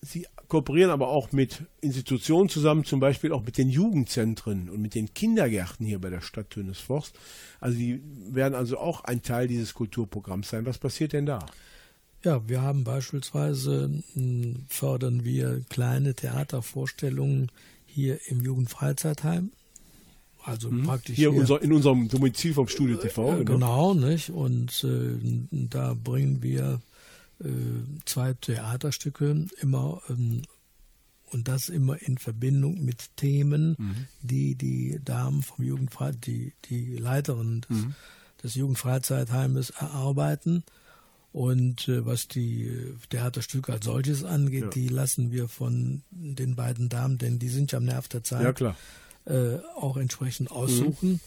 Sie 0.01 0.29
kooperieren 0.49 0.91
aber 0.91 1.09
auch 1.09 1.33
mit 1.33 1.63
Institutionen 1.81 2.49
zusammen, 2.49 2.85
zum 2.85 3.01
Beispiel 3.01 3.33
auch 3.33 3.45
mit 3.45 3.59
den 3.59 3.69
Jugendzentren 3.69 4.71
und 4.71 4.81
mit 4.81 4.95
den 4.95 5.13
Kindergärten 5.13 5.87
hier 5.87 6.01
bei 6.01 6.11
der 6.11 6.23
Stadt 6.23 6.51
Tönisforst. 6.51 7.15
Also 7.61 7.79
die 7.79 8.03
werden 8.31 8.55
also 8.55 8.79
auch 8.79 9.05
ein 9.05 9.23
Teil 9.23 9.47
dieses 9.47 9.75
Kulturprogramms 9.75 10.49
sein. 10.49 10.67
Was 10.67 10.79
passiert 10.79 11.13
denn 11.13 11.27
da? 11.27 11.45
Ja, 12.25 12.49
wir 12.49 12.63
haben 12.63 12.83
beispielsweise 12.83 13.91
mh, 14.15 14.57
fördern 14.69 15.25
wir 15.25 15.61
kleine 15.69 16.15
Theatervorstellungen 16.15 17.51
hier 17.87 18.19
im 18.29 18.41
Jugendfreizeitheim. 18.43 19.51
Also 20.43 20.71
praktisch 20.85 21.17
Hier 21.17 21.33
unser, 21.33 21.61
in 21.61 21.73
unserem 21.73 22.09
Domizil 22.09 22.55
vom 22.55 22.69
Studio 22.69 22.97
TV. 22.97 23.41
Äh, 23.41 23.45
Genau, 23.45 23.93
nicht? 23.93 24.31
Und 24.31 24.83
äh, 24.83 25.19
da 25.51 25.95
bringen 25.95 26.43
wir 26.43 26.81
zwei 28.05 28.35
Theaterstücke 28.35 29.47
immer 29.61 30.03
ähm, 30.09 30.43
und 31.31 31.47
das 31.47 31.69
immer 31.69 32.01
in 32.01 32.17
Verbindung 32.19 32.85
mit 32.85 33.15
Themen, 33.17 33.77
Mhm. 33.79 34.07
die 34.23 34.55
die 34.55 34.99
Damen 35.05 35.43
vom 35.43 35.65
Jugendfrei, 35.65 36.13
die, 36.13 36.53
die 36.65 36.97
Leiterin 36.97 37.61
des, 37.63 37.77
Mhm. 37.77 37.95
des 38.43 38.55
Jugendfreizeitheimes 38.55 39.71
erarbeiten. 39.71 40.65
Und 41.31 41.87
äh, 41.89 42.07
was 42.07 42.27
die 42.27 42.65
äh, 42.67 42.95
Theaterstücke 43.11 43.73
als 43.75 43.85
solches 43.85 44.25
angeht, 44.25 44.63
Ja. 44.65 44.69
die 44.71 44.89
lassen 44.89 45.31
wir 45.31 45.47
von 45.49 46.03
den 46.11 46.57
beiden 46.57 46.89
Damen, 46.89 47.19
denn 47.19 47.39
die 47.39 47.51
sind 47.51 47.71
ja 47.73 47.79
am 47.79 47.85
Nerv 47.85 48.09
der 48.09 48.25
Zeit, 48.25 48.61
Ja, 48.61 48.75
äh, 49.27 49.59
auch 49.77 49.99
entsprechend 49.99 50.51
aussuchen. 50.51 51.21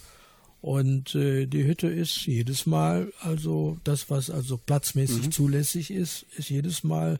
Und 0.62 1.16
äh, 1.16 1.48
die 1.48 1.64
Hütte 1.66 1.88
ist 1.88 2.28
jedes 2.28 2.66
Mal, 2.68 3.12
also 3.22 3.78
das, 3.84 4.10
was 4.12 4.30
also 4.30 4.58
platzmäßig 4.58 5.26
Mhm. 5.28 5.32
zulässig 5.32 5.90
ist, 5.92 6.26
ist 6.38 6.50
jedes 6.50 6.84
Mal 6.84 7.20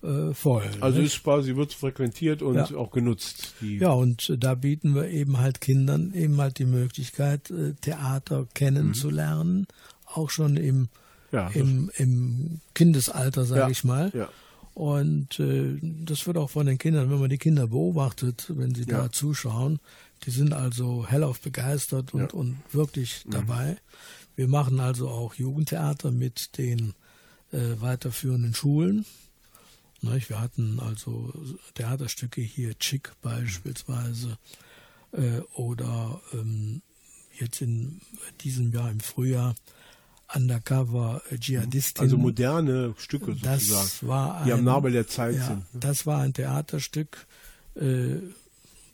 äh, 0.00 0.32
voll. 0.32 0.62
Also 0.80 1.00
nicht? 1.00 1.16
ist 1.16 1.24
quasi, 1.24 1.56
wird 1.56 1.72
frequentiert 1.74 2.40
und 2.40 2.54
Ja. 2.54 2.70
auch 2.76 2.92
genutzt. 2.92 3.54
Die, 3.60 3.78
Ja, 3.78 3.90
und 3.90 4.30
äh, 4.30 4.38
da 4.38 4.54
bieten 4.54 4.94
wir 4.94 5.08
eben 5.08 5.38
halt 5.38 5.60
Kindern 5.60 6.12
eben 6.14 6.40
halt 6.40 6.60
die 6.60 6.66
Möglichkeit, 6.66 7.50
äh, 7.50 7.72
Theater 7.80 8.46
kennenzulernen, 8.54 9.66
auch 10.06 10.30
schon 10.30 10.56
im, 10.56 10.76
Mhm. 10.82 10.88
Ja, 11.32 11.48
im, 11.48 11.90
im 11.96 12.60
Kindesalter, 12.74 13.44
sage 13.44 13.60
Ja, 13.62 13.68
ich 13.70 13.82
mal. 13.82 14.12
ja. 14.14 14.28
Und 14.72 15.40
äh, 15.40 15.76
das 15.82 16.28
wird 16.28 16.36
auch 16.36 16.50
von 16.50 16.66
den 16.66 16.78
Kindern, 16.78 17.10
wenn 17.10 17.18
man 17.18 17.28
die 17.30 17.36
Kinder 17.38 17.66
beobachtet, 17.66 18.46
wenn 18.56 18.76
sie 18.76 18.86
da 18.86 19.10
zuschauen, 19.10 19.80
die 20.24 20.30
sind 20.30 20.52
also 20.52 21.06
hellauf 21.06 21.40
begeistert 21.40 22.12
und, 22.14 22.20
Ja. 22.20 22.26
Mhm. 22.32 22.38
und 22.40 22.58
wirklich 22.72 23.24
dabei. 23.28 23.76
Wir 24.36 24.48
machen 24.48 24.80
also 24.80 25.08
auch 25.08 25.34
Jugendtheater 25.34 26.10
mit 26.10 26.56
den 26.58 26.94
äh, 27.52 27.80
weiterführenden 27.80 28.54
Schulen. 28.54 29.04
Nicht? 30.00 30.28
Wir 30.28 30.40
hatten 30.40 30.78
also 30.80 31.32
Theaterstücke 31.74 32.40
hier, 32.40 32.78
Chick 32.78 33.10
beispielsweise, 33.22 34.38
äh, 35.12 35.40
oder 35.54 36.20
ähm, 36.32 36.82
jetzt 37.38 37.60
in 37.62 38.00
diesem 38.42 38.72
Jahr 38.72 38.90
im 38.90 39.00
Frühjahr 39.00 39.54
Undercover 40.34 41.22
äh, 41.30 41.38
Dschihadistin. 41.38 42.02
also 42.04 42.18
moderne 42.18 42.94
Stücke 42.98 43.34
Das 43.34 43.66
sozusagen. 43.66 44.08
war 44.08 44.44
die 44.44 44.52
am 44.52 44.58
ein- 44.60 44.64
Nabel 44.64 44.92
der 44.92 45.06
Zeit 45.08 45.36
ja, 45.36 45.46
sind. 45.46 45.64
Das 45.72 46.06
war 46.06 46.20
ein 46.20 46.34
Theaterstück, 46.34 47.26
äh, 47.76 48.16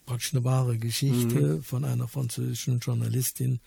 praktisch 0.06 0.34
eine 0.34 0.44
wahre 0.44 0.78
Geschichte 0.78 1.56
Mhm. 1.56 1.62
von 1.62 1.84
einer 1.84 2.08
französischen 2.08 2.78
Journalistin, 2.80 3.60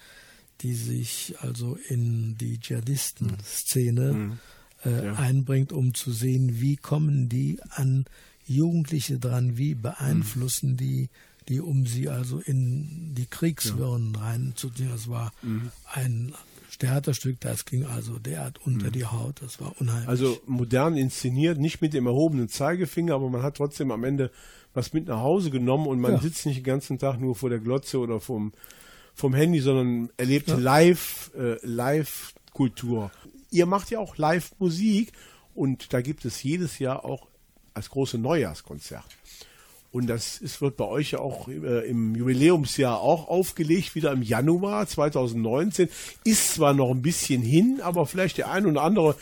die 0.62 0.74
sich 0.74 1.36
also 1.40 1.78
in 1.90 2.38
die 2.38 2.60
Dschihadisten-Szene 2.60 4.38
äh, 4.84 4.90
Mhm. 4.90 5.04
Ja. 5.06 5.14
einbringt, 5.16 5.72
um 5.74 5.94
zu 5.94 6.12
sehen, 6.12 6.62
wie 6.62 6.76
kommen 6.78 7.30
die 7.30 7.60
an 7.72 8.06
Jugendliche 8.46 9.18
dran, 9.20 9.58
wie 9.58 9.76
beeinflussen 9.76 10.72
Mhm. 10.72 10.78
die 10.78 11.10
die, 11.50 11.62
um 11.62 11.86
sie 11.88 12.10
also 12.10 12.40
in 12.40 13.16
die 13.16 13.26
Kriegswirren 13.26 14.14
reinzuziehen. 14.18 14.90
Das 14.90 15.08
war 15.08 15.32
Mhm. 15.42 15.72
ein 15.94 16.34
Theaterstück, 16.78 17.40
das 17.40 17.64
ging 17.64 17.86
also 17.86 18.20
derart 18.20 18.60
unter 18.66 18.92
die 18.92 19.06
Haut, 19.06 19.42
das 19.42 19.62
war 19.62 19.74
unheimlich. 19.80 20.10
Also 20.10 20.42
modern 20.46 20.98
inszeniert, 20.98 21.58
nicht 21.58 21.82
mit 21.82 21.94
dem 21.94 22.06
erhobenen 22.06 22.50
Zeigefinger, 22.50 23.16
aber 23.16 23.30
man 23.30 23.44
hat 23.44 23.56
trotzdem 23.56 23.92
am 23.92 24.04
Ende 24.04 24.30
was 24.78 24.94
mit 24.94 25.08
nach 25.08 25.20
Hause 25.20 25.50
genommen 25.50 25.88
und 25.88 26.00
man 26.00 26.14
Ja. 26.14 26.22
sitzt 26.22 26.46
nicht 26.46 26.58
den 26.60 26.64
ganzen 26.64 27.00
Tag 27.00 27.20
nur 27.20 27.36
vor 27.36 27.50
der 27.50 27.60
Glotze 27.60 27.98
oder 28.00 28.22
vom, 28.22 28.54
vom 29.14 29.34
Handy, 29.34 29.60
sondern 29.60 30.10
erlebt 30.16 30.48
live, 30.48 31.32
äh, 31.38 31.58
Live-Kultur. 31.66 33.12
Ihr 33.52 33.66
macht 33.66 33.92
ja 33.92 34.00
auch 34.00 34.18
Live-Musik 34.18 35.12
und 35.56 35.92
da 35.94 36.02
gibt 36.02 36.26
es 36.26 36.44
jedes 36.44 36.80
Jahr 36.80 37.04
auch 37.06 37.28
als 37.74 37.90
große 37.90 38.18
Neujahrskonzert. 38.18 39.06
Und 39.92 40.08
das 40.08 40.38
ist, 40.40 40.62
wird 40.62 40.78
bei 40.78 40.86
euch 40.86 41.12
ja 41.12 41.20
auch 41.20 41.48
äh, 41.48 41.88
im 41.90 42.14
Jubiläumsjahr 42.14 43.00
auch 43.00 43.30
aufgelegt, 43.30 43.96
wieder 43.96 44.12
im 44.12 44.22
Januar 44.22 44.86
2019. 44.86 45.90
Ist 46.24 46.54
zwar 46.56 46.74
noch 46.74 46.92
ein 46.92 47.02
bisschen 47.02 47.42
hin, 47.42 47.80
aber 47.82 48.06
vielleicht 48.06 48.38
der 48.38 48.52
ein 48.52 48.66
oder 48.68 48.84
andere, 48.84 49.16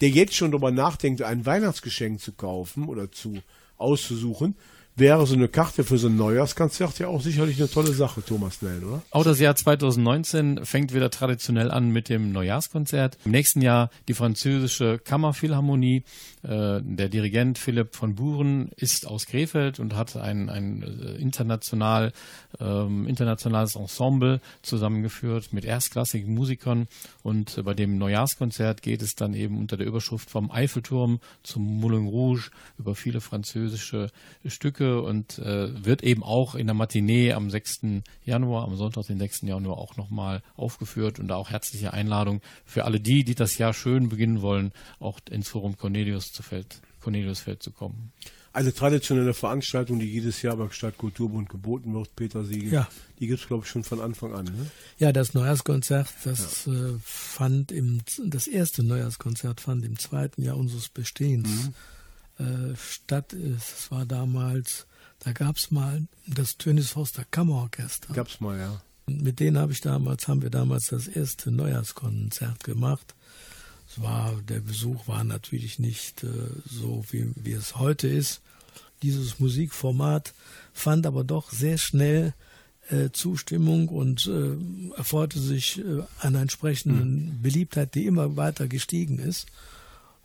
der 0.00 0.08
jetzt 0.10 0.34
schon 0.34 0.52
darüber 0.52 0.70
nachdenkt, 0.70 1.22
ein 1.22 1.44
Weihnachtsgeschenk 1.44 2.20
zu 2.20 2.32
kaufen 2.32 2.88
oder 2.88 3.10
zu 3.12 3.38
auszusuchen, 3.78 4.54
wäre 4.96 5.26
so 5.26 5.34
eine 5.34 5.48
Karte 5.48 5.84
für 5.84 5.98
so 5.98 6.08
ein 6.08 6.16
Neujahrskonzert 6.16 6.98
ja 6.98 7.08
auch 7.08 7.22
sicherlich 7.22 7.58
eine 7.58 7.70
tolle 7.70 7.92
Sache, 7.92 8.22
Thomas 8.24 8.62
Nell, 8.62 8.84
oder? 8.84 9.02
Auch 9.10 9.24
das 9.24 9.40
Jahr 9.40 9.56
2019 9.56 10.64
fängt 10.64 10.94
wieder 10.94 11.10
traditionell 11.10 11.70
an 11.70 11.90
mit 11.90 12.08
dem 12.08 12.32
Neujahrskonzert. 12.32 13.18
Im 13.24 13.30
nächsten 13.30 13.62
Jahr 13.62 13.90
die 14.08 14.14
französische 14.14 14.98
Kammerphilharmonie. 14.98 16.04
Äh, 16.42 16.80
der 16.82 17.08
Dirigent 17.08 17.58
Philipp 17.58 17.94
von 17.94 18.16
Buren 18.16 18.70
ist 18.76 19.06
aus 19.06 19.26
Krefeld 19.26 19.78
und 19.78 19.94
hat 19.94 20.16
ein, 20.16 20.48
ein 20.48 20.82
äh, 20.82 21.20
international, 21.20 22.12
ähm, 22.58 23.06
internationales 23.06 23.76
Ensemble 23.76 24.40
zusammengeführt 24.62 25.52
mit 25.52 25.64
erstklassigen 25.64 26.34
Musikern. 26.34 26.88
Und 27.22 27.58
äh, 27.58 27.62
bei 27.62 27.74
dem 27.74 27.96
Neujahrskonzert 27.96 28.82
geht 28.82 29.02
es 29.02 29.14
dann 29.14 29.34
eben 29.34 29.58
unter 29.58 29.76
der 29.76 29.86
Überschrift 29.86 30.30
vom 30.30 30.50
Eiffelturm 30.50 31.20
zum 31.44 31.62
Moulin 31.62 32.08
Rouge 32.08 32.50
über 32.76 32.96
viele 32.96 33.20
französische 33.20 34.10
Stücke 34.44 35.00
und 35.02 35.38
äh, 35.38 35.84
wird 35.84 36.02
eben 36.02 36.24
auch 36.24 36.56
in 36.56 36.66
der 36.66 36.74
Matinee 36.74 37.32
am 37.34 37.50
6. 37.50 38.02
Januar, 38.24 38.64
am 38.64 38.76
Sonntag, 38.76 39.06
den 39.06 39.18
6. 39.18 39.42
Januar 39.42 39.78
auch 39.78 39.96
nochmal 39.96 40.42
aufgeführt 40.56 41.20
und 41.20 41.28
da 41.28 41.36
auch 41.36 41.50
herzliche 41.50 41.92
Einladung 41.92 42.40
für 42.64 42.84
alle 42.84 42.98
die, 42.98 43.22
die 43.22 43.36
das 43.36 43.58
Jahr 43.58 43.72
schön 43.72 44.08
beginnen 44.08 44.42
wollen, 44.42 44.72
auch 44.98 45.20
ins 45.30 45.48
Forum 45.48 45.76
Cornelius 45.76 46.31
zu 46.32 46.42
Feld, 46.42 46.80
Corneliusfeld 47.00 47.62
zu 47.62 47.70
kommen. 47.70 48.12
Eine 48.54 48.74
traditionelle 48.74 49.32
Veranstaltung, 49.32 49.98
die 49.98 50.06
jedes 50.06 50.42
Jahr 50.42 50.56
beim 50.56 50.70
Stadtkulturbund 50.70 51.48
geboten 51.48 51.94
wird, 51.94 52.14
Peter 52.16 52.44
Siegel. 52.44 52.70
Ja. 52.70 52.88
Die 53.18 53.26
gibt 53.26 53.40
es, 53.40 53.46
glaube 53.46 53.64
ich, 53.64 53.70
schon 53.70 53.82
von 53.82 54.00
Anfang 54.00 54.34
an. 54.34 54.44
Ne? 54.44 54.70
Ja, 54.98 55.10
das 55.10 55.32
Neujahrskonzert, 55.32 56.08
das 56.24 56.66
äh, 56.66 56.94
fand 57.02 57.72
im, 57.72 58.02
das 58.26 58.46
erste 58.46 58.82
Neujahrskonzert 58.82 59.62
fand 59.62 59.86
im 59.86 59.98
zweiten 59.98 60.42
Jahr 60.42 60.58
unseres 60.58 60.90
Bestehens 60.90 61.70
äh, 62.38 62.76
statt. 62.76 63.32
Es 63.32 63.90
war 63.90 64.04
damals, 64.04 64.86
da 65.20 65.32
gab 65.32 65.56
es 65.56 65.70
mal 65.70 66.06
das 66.26 66.58
Tönisforster 66.58 67.24
Kammerorchester. 67.30 68.12
Gab's 68.12 68.40
mal, 68.40 68.58
ja. 68.58 68.82
Und 69.06 69.22
mit 69.22 69.40
denen 69.40 69.56
habe 69.56 69.72
ich 69.72 69.80
damals, 69.80 70.28
haben 70.28 70.42
wir 70.42 70.50
damals 70.50 70.88
das 70.88 71.08
erste 71.08 71.50
Neujahrskonzert 71.50 72.64
gemacht. 72.64 73.14
Es 73.92 74.02
war, 74.02 74.32
der 74.48 74.60
Besuch 74.60 75.06
war 75.06 75.22
natürlich 75.22 75.78
nicht 75.78 76.24
äh, 76.24 76.28
so, 76.64 77.04
wie, 77.10 77.30
wie 77.36 77.52
es 77.52 77.76
heute 77.76 78.08
ist. 78.08 78.40
Dieses 79.02 79.38
Musikformat 79.38 80.32
fand 80.72 81.06
aber 81.06 81.24
doch 81.24 81.50
sehr 81.50 81.76
schnell 81.76 82.32
äh, 82.88 83.10
Zustimmung 83.10 83.88
und 83.88 84.26
äh, 84.26 84.96
erfreute 84.96 85.38
sich 85.38 85.78
äh, 85.78 86.02
einer 86.20 86.40
entsprechenden 86.40 87.42
Beliebtheit, 87.42 87.94
die 87.94 88.06
immer 88.06 88.36
weiter 88.36 88.66
gestiegen 88.66 89.18
ist. 89.18 89.46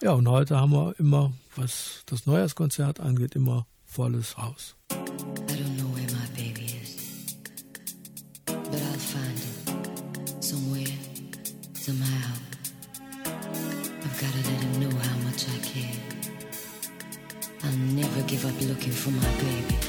Ja, 0.02 0.14
und 0.14 0.30
heute 0.30 0.58
haben 0.58 0.72
wir 0.72 0.96
immer, 0.98 1.34
was 1.56 2.04
das 2.06 2.26
Neujahrskonzert 2.26 3.02
angeht, 3.02 3.36
immer 3.36 3.66
volles 3.86 4.38
Haus. 4.38 4.76
Up 18.48 18.62
looking 18.62 18.94
for 18.94 19.12
my 19.12 19.30
baby. 19.42 19.87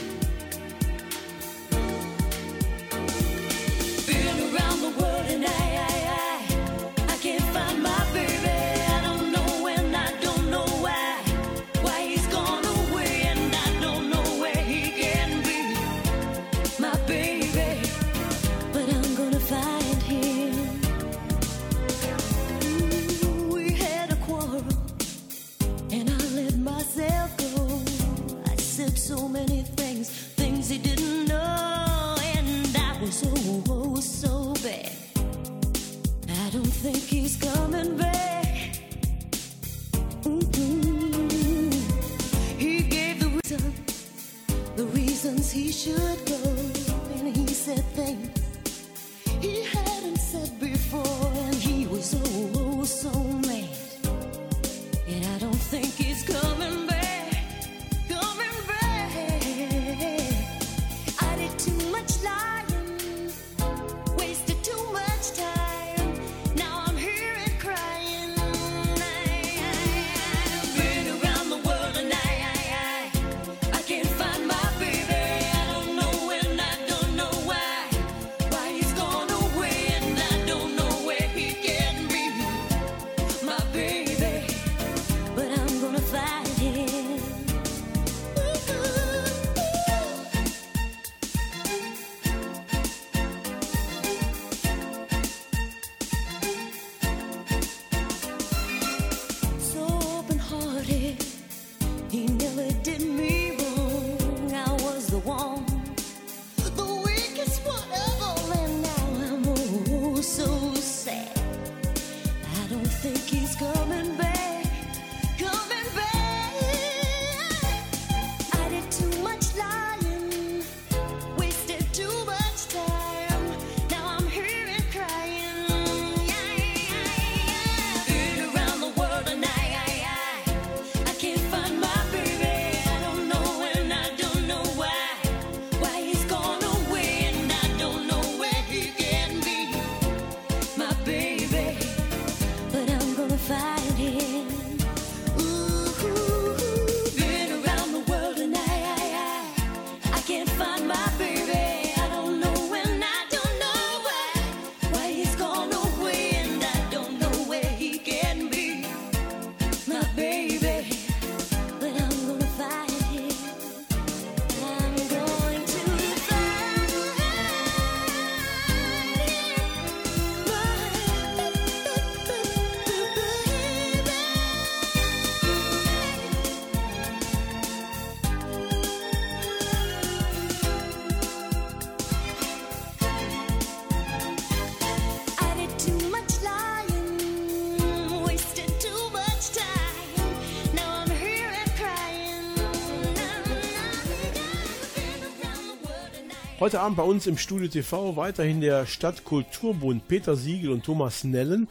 Heute 196.69 196.81
Abend 196.81 196.99
bei 196.99 197.03
uns 197.03 197.27
im 197.27 197.39
Studio 197.39 197.67
TV 197.67 198.17
weiterhin 198.17 198.61
der 198.61 198.85
Stadtkulturbund 198.85 200.07
Peter 200.07 200.37
Siegel 200.37 200.71
und 200.71 200.85
Thomas 200.85 201.25
Nellen. 201.25 201.67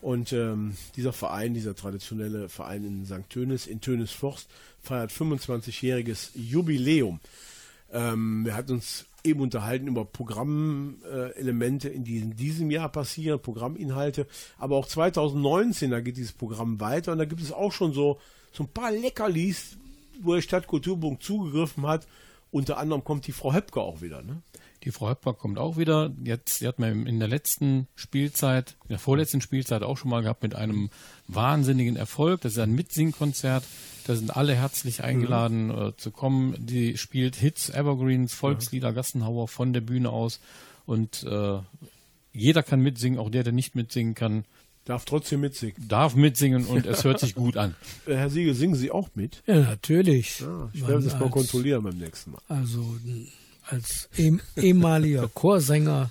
Und 0.00 0.32
ähm, 0.32 0.74
dieser 0.96 1.12
Verein, 1.12 1.52
dieser 1.52 1.76
traditionelle 1.76 2.48
Verein 2.48 2.82
in 2.82 3.04
St. 3.04 3.28
Tönis, 3.28 3.66
in 3.66 3.82
Tönisforst, 3.82 4.48
feiert 4.80 5.10
25-jähriges 5.10 6.30
Jubiläum. 6.34 7.20
Ähm, 7.92 8.46
wir 8.46 8.56
hatten 8.56 8.72
uns 8.72 9.04
eben 9.22 9.40
unterhalten 9.40 9.86
über 9.86 10.06
Programmelemente, 10.06 11.90
in 11.90 12.04
die 12.04 12.16
in 12.16 12.34
diesem 12.34 12.70
Jahr 12.70 12.88
passieren, 12.88 13.42
Programminhalte. 13.42 14.26
Aber 14.56 14.76
auch 14.76 14.86
2019, 14.86 15.90
da 15.90 16.00
geht 16.00 16.16
dieses 16.16 16.32
Programm 16.32 16.80
weiter 16.80 17.12
und 17.12 17.18
da 17.18 17.26
gibt 17.26 17.42
es 17.42 17.52
auch 17.52 17.72
schon 17.72 17.92
so, 17.92 18.18
so 18.52 18.64
ein 18.64 18.68
paar 18.68 18.92
Leckerlis, 18.92 19.76
wo 20.22 20.32
der 20.32 20.40
Stadtkulturbund 20.40 21.22
zugegriffen 21.22 21.86
hat. 21.86 22.06
Unter 22.50 22.78
anderem 22.78 23.04
kommt 23.04 23.26
die 23.26 23.32
Frau 23.32 23.52
Höpker 23.52 23.82
auch 23.82 24.00
wieder, 24.00 24.22
ne? 24.22 24.42
Die 24.84 24.92
Frau 24.92 25.10
Höpker 25.10 25.34
kommt 25.34 25.58
auch 25.58 25.76
wieder. 25.76 26.12
Jetzt, 26.22 26.60
die 26.60 26.68
hat 26.68 26.78
man 26.78 27.06
in 27.06 27.18
der 27.18 27.28
letzten 27.28 27.88
Spielzeit, 27.96 28.76
in 28.84 28.90
der 28.90 28.98
vorletzten 28.98 29.40
Spielzeit 29.40 29.82
auch 29.82 29.96
schon 29.98 30.10
mal 30.10 30.22
gehabt 30.22 30.42
mit 30.42 30.54
einem 30.54 30.90
wahnsinnigen 31.26 31.96
Erfolg. 31.96 32.40
Das 32.42 32.52
ist 32.52 32.58
ein 32.58 32.74
Mitsingkonzert. 32.74 33.64
Da 34.06 34.14
sind 34.14 34.36
alle 34.36 34.54
herzlich 34.54 35.02
eingeladen 35.02 35.70
äh, 35.70 35.96
zu 35.96 36.12
kommen. 36.12 36.54
Die 36.58 36.96
spielt 36.96 37.36
Hits, 37.36 37.70
Evergreens, 37.70 38.32
Volkslieder, 38.34 38.92
Gassenhauer 38.92 39.48
von 39.48 39.72
der 39.72 39.80
Bühne 39.80 40.10
aus. 40.10 40.40
Und 40.86 41.24
äh, 41.24 41.58
jeder 42.32 42.62
kann 42.62 42.80
mitsingen, 42.80 43.18
auch 43.18 43.30
der, 43.30 43.42
der 43.42 43.52
nicht 43.52 43.74
mitsingen 43.74 44.14
kann, 44.14 44.44
Darf 44.88 45.04
trotzdem 45.04 45.40
mitsingen. 45.40 45.76
darf 45.86 46.14
mitsingen 46.16 46.64
und 46.66 46.84
es 46.86 47.04
hört 47.04 47.20
sich 47.20 47.34
gut 47.36 47.56
an. 47.56 47.76
Äh, 48.06 48.16
Herr 48.16 48.30
Siegel, 48.30 48.54
singen 48.54 48.74
Sie 48.74 48.90
auch 48.90 49.10
mit? 49.14 49.42
Ja, 49.46 49.60
natürlich. 49.60 50.40
Ja, 50.40 50.68
ich 50.72 50.80
Man 50.80 50.90
werde 50.90 51.04
das 51.04 51.20
mal 51.20 51.30
kontrollieren 51.30 51.84
beim 51.84 51.98
nächsten 51.98 52.32
Mal. 52.32 52.40
Also 52.48 52.82
als 53.66 54.08
ehemaliger 54.56 55.28
Chorsänger, 55.34 56.10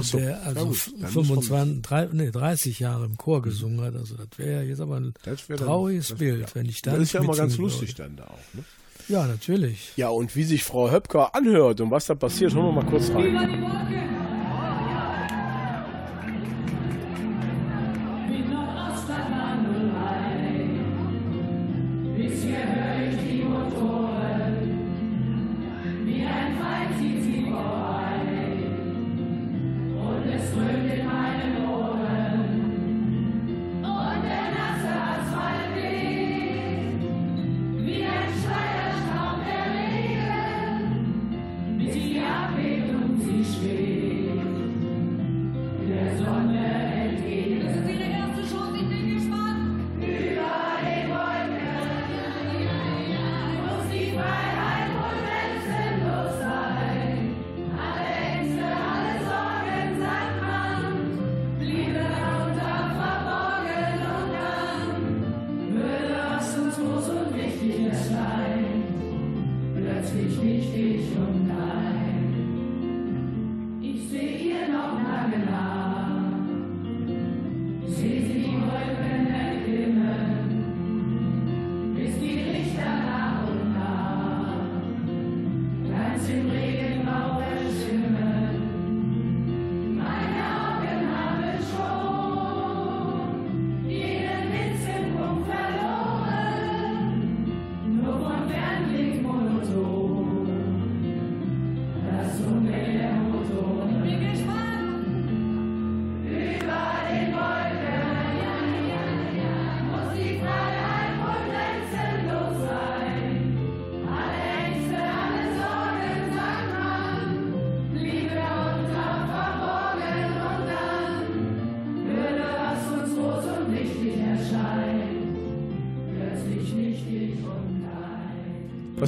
so, 0.00 0.16
der 0.18 0.30
ja 0.30 0.36
also 0.38 0.72
dann 0.92 1.00
man- 1.00 1.10
25, 1.10 1.82
drei, 1.82 2.08
nee, 2.12 2.30
30 2.30 2.78
Jahre 2.78 3.04
im 3.04 3.16
Chor 3.18 3.42
gesungen 3.42 3.80
hat, 3.82 3.94
also 3.96 4.14
das 4.16 4.28
wäre 4.38 4.62
jetzt 4.62 4.80
aber 4.80 4.96
ein 5.00 5.12
dann- 5.24 5.36
trauriges 5.58 6.08
das- 6.08 6.18
Bild, 6.18 6.40
ja. 6.42 6.46
wenn 6.54 6.66
ich 6.66 6.82
da 6.82 6.92
Das 6.92 7.02
ist 7.02 7.12
ja 7.14 7.20
immer 7.20 7.34
ganz 7.36 7.58
lustig 7.58 7.98
würde. 7.98 8.02
dann 8.04 8.16
da 8.16 8.24
auch. 8.24 8.54
Ne? 8.54 8.64
Ja, 9.08 9.26
natürlich. 9.26 9.92
Ja, 9.96 10.08
und 10.08 10.34
wie 10.36 10.44
sich 10.44 10.62
Frau 10.64 10.90
Höpker 10.90 11.34
anhört 11.34 11.80
und 11.80 11.90
was 11.90 12.06
da 12.06 12.14
passiert, 12.14 12.54
hören 12.54 12.66
wir 12.74 12.82
mal 12.82 12.86
kurz 12.88 13.10
rein. 13.10 14.13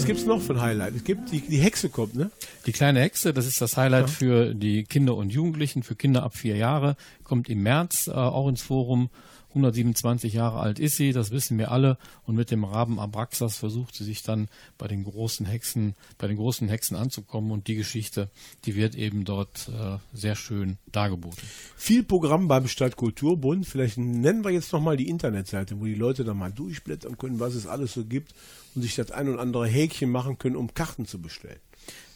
Gibt's 0.06 0.24
noch 0.24 0.40
für 0.40 0.54
ein 0.54 0.60
Highlight? 0.60 0.94
Es 0.94 1.04
gibt 1.04 1.32
die, 1.32 1.40
die 1.40 1.58
Hexe 1.58 1.88
kommt, 1.88 2.14
ne? 2.14 2.30
Die 2.66 2.72
kleine 2.72 3.00
Hexe, 3.00 3.34
das 3.34 3.46
ist 3.46 3.60
das 3.60 3.76
Highlight 3.76 4.08
für 4.08 4.54
die 4.54 4.84
Kinder 4.84 5.16
und 5.16 5.30
Jugendlichen, 5.30 5.82
für 5.82 5.96
Kinder 5.96 6.22
ab 6.22 6.36
vier 6.36 6.56
Jahre, 6.56 6.96
kommt 7.24 7.48
im 7.48 7.62
März 7.62 8.06
äh, 8.06 8.12
auch 8.12 8.48
ins 8.48 8.62
Forum. 8.62 9.10
127 9.56 10.34
Jahre 10.34 10.60
alt 10.60 10.78
ist 10.78 10.96
sie, 10.96 11.12
das 11.12 11.30
wissen 11.30 11.56
wir 11.58 11.72
alle. 11.72 11.96
Und 12.24 12.36
mit 12.36 12.50
dem 12.50 12.64
Raben 12.64 13.00
Abraxas 13.00 13.56
versucht 13.56 13.94
sie 13.94 14.04
sich 14.04 14.22
dann 14.22 14.48
bei 14.76 14.86
den 14.86 15.04
großen 15.04 15.46
Hexen, 15.46 15.94
bei 16.18 16.28
den 16.28 16.36
großen 16.36 16.68
Hexen 16.68 16.94
anzukommen. 16.96 17.50
Und 17.50 17.66
die 17.66 17.74
Geschichte, 17.74 18.28
die 18.66 18.76
wird 18.76 18.94
eben 18.94 19.24
dort 19.24 19.68
äh, 19.68 19.96
sehr 20.12 20.36
schön 20.36 20.76
dargeboten. 20.92 21.42
Viel 21.76 22.02
Programm 22.02 22.48
beim 22.48 22.68
Stadtkulturbund. 22.68 23.64
Vielleicht 23.66 23.96
nennen 23.96 24.44
wir 24.44 24.50
jetzt 24.50 24.72
nochmal 24.72 24.98
die 24.98 25.08
Internetseite, 25.08 25.80
wo 25.80 25.86
die 25.86 25.94
Leute 25.94 26.24
dann 26.24 26.36
mal 26.36 26.52
durchblättern 26.52 27.16
können, 27.16 27.40
was 27.40 27.54
es 27.54 27.66
alles 27.66 27.94
so 27.94 28.04
gibt 28.04 28.34
und 28.74 28.82
sich 28.82 28.94
das 28.94 29.10
ein 29.10 29.26
und 29.28 29.38
andere 29.38 29.66
Häkchen 29.66 30.10
machen 30.10 30.36
können, 30.38 30.56
um 30.56 30.74
Karten 30.74 31.06
zu 31.06 31.18
bestellen. 31.20 31.60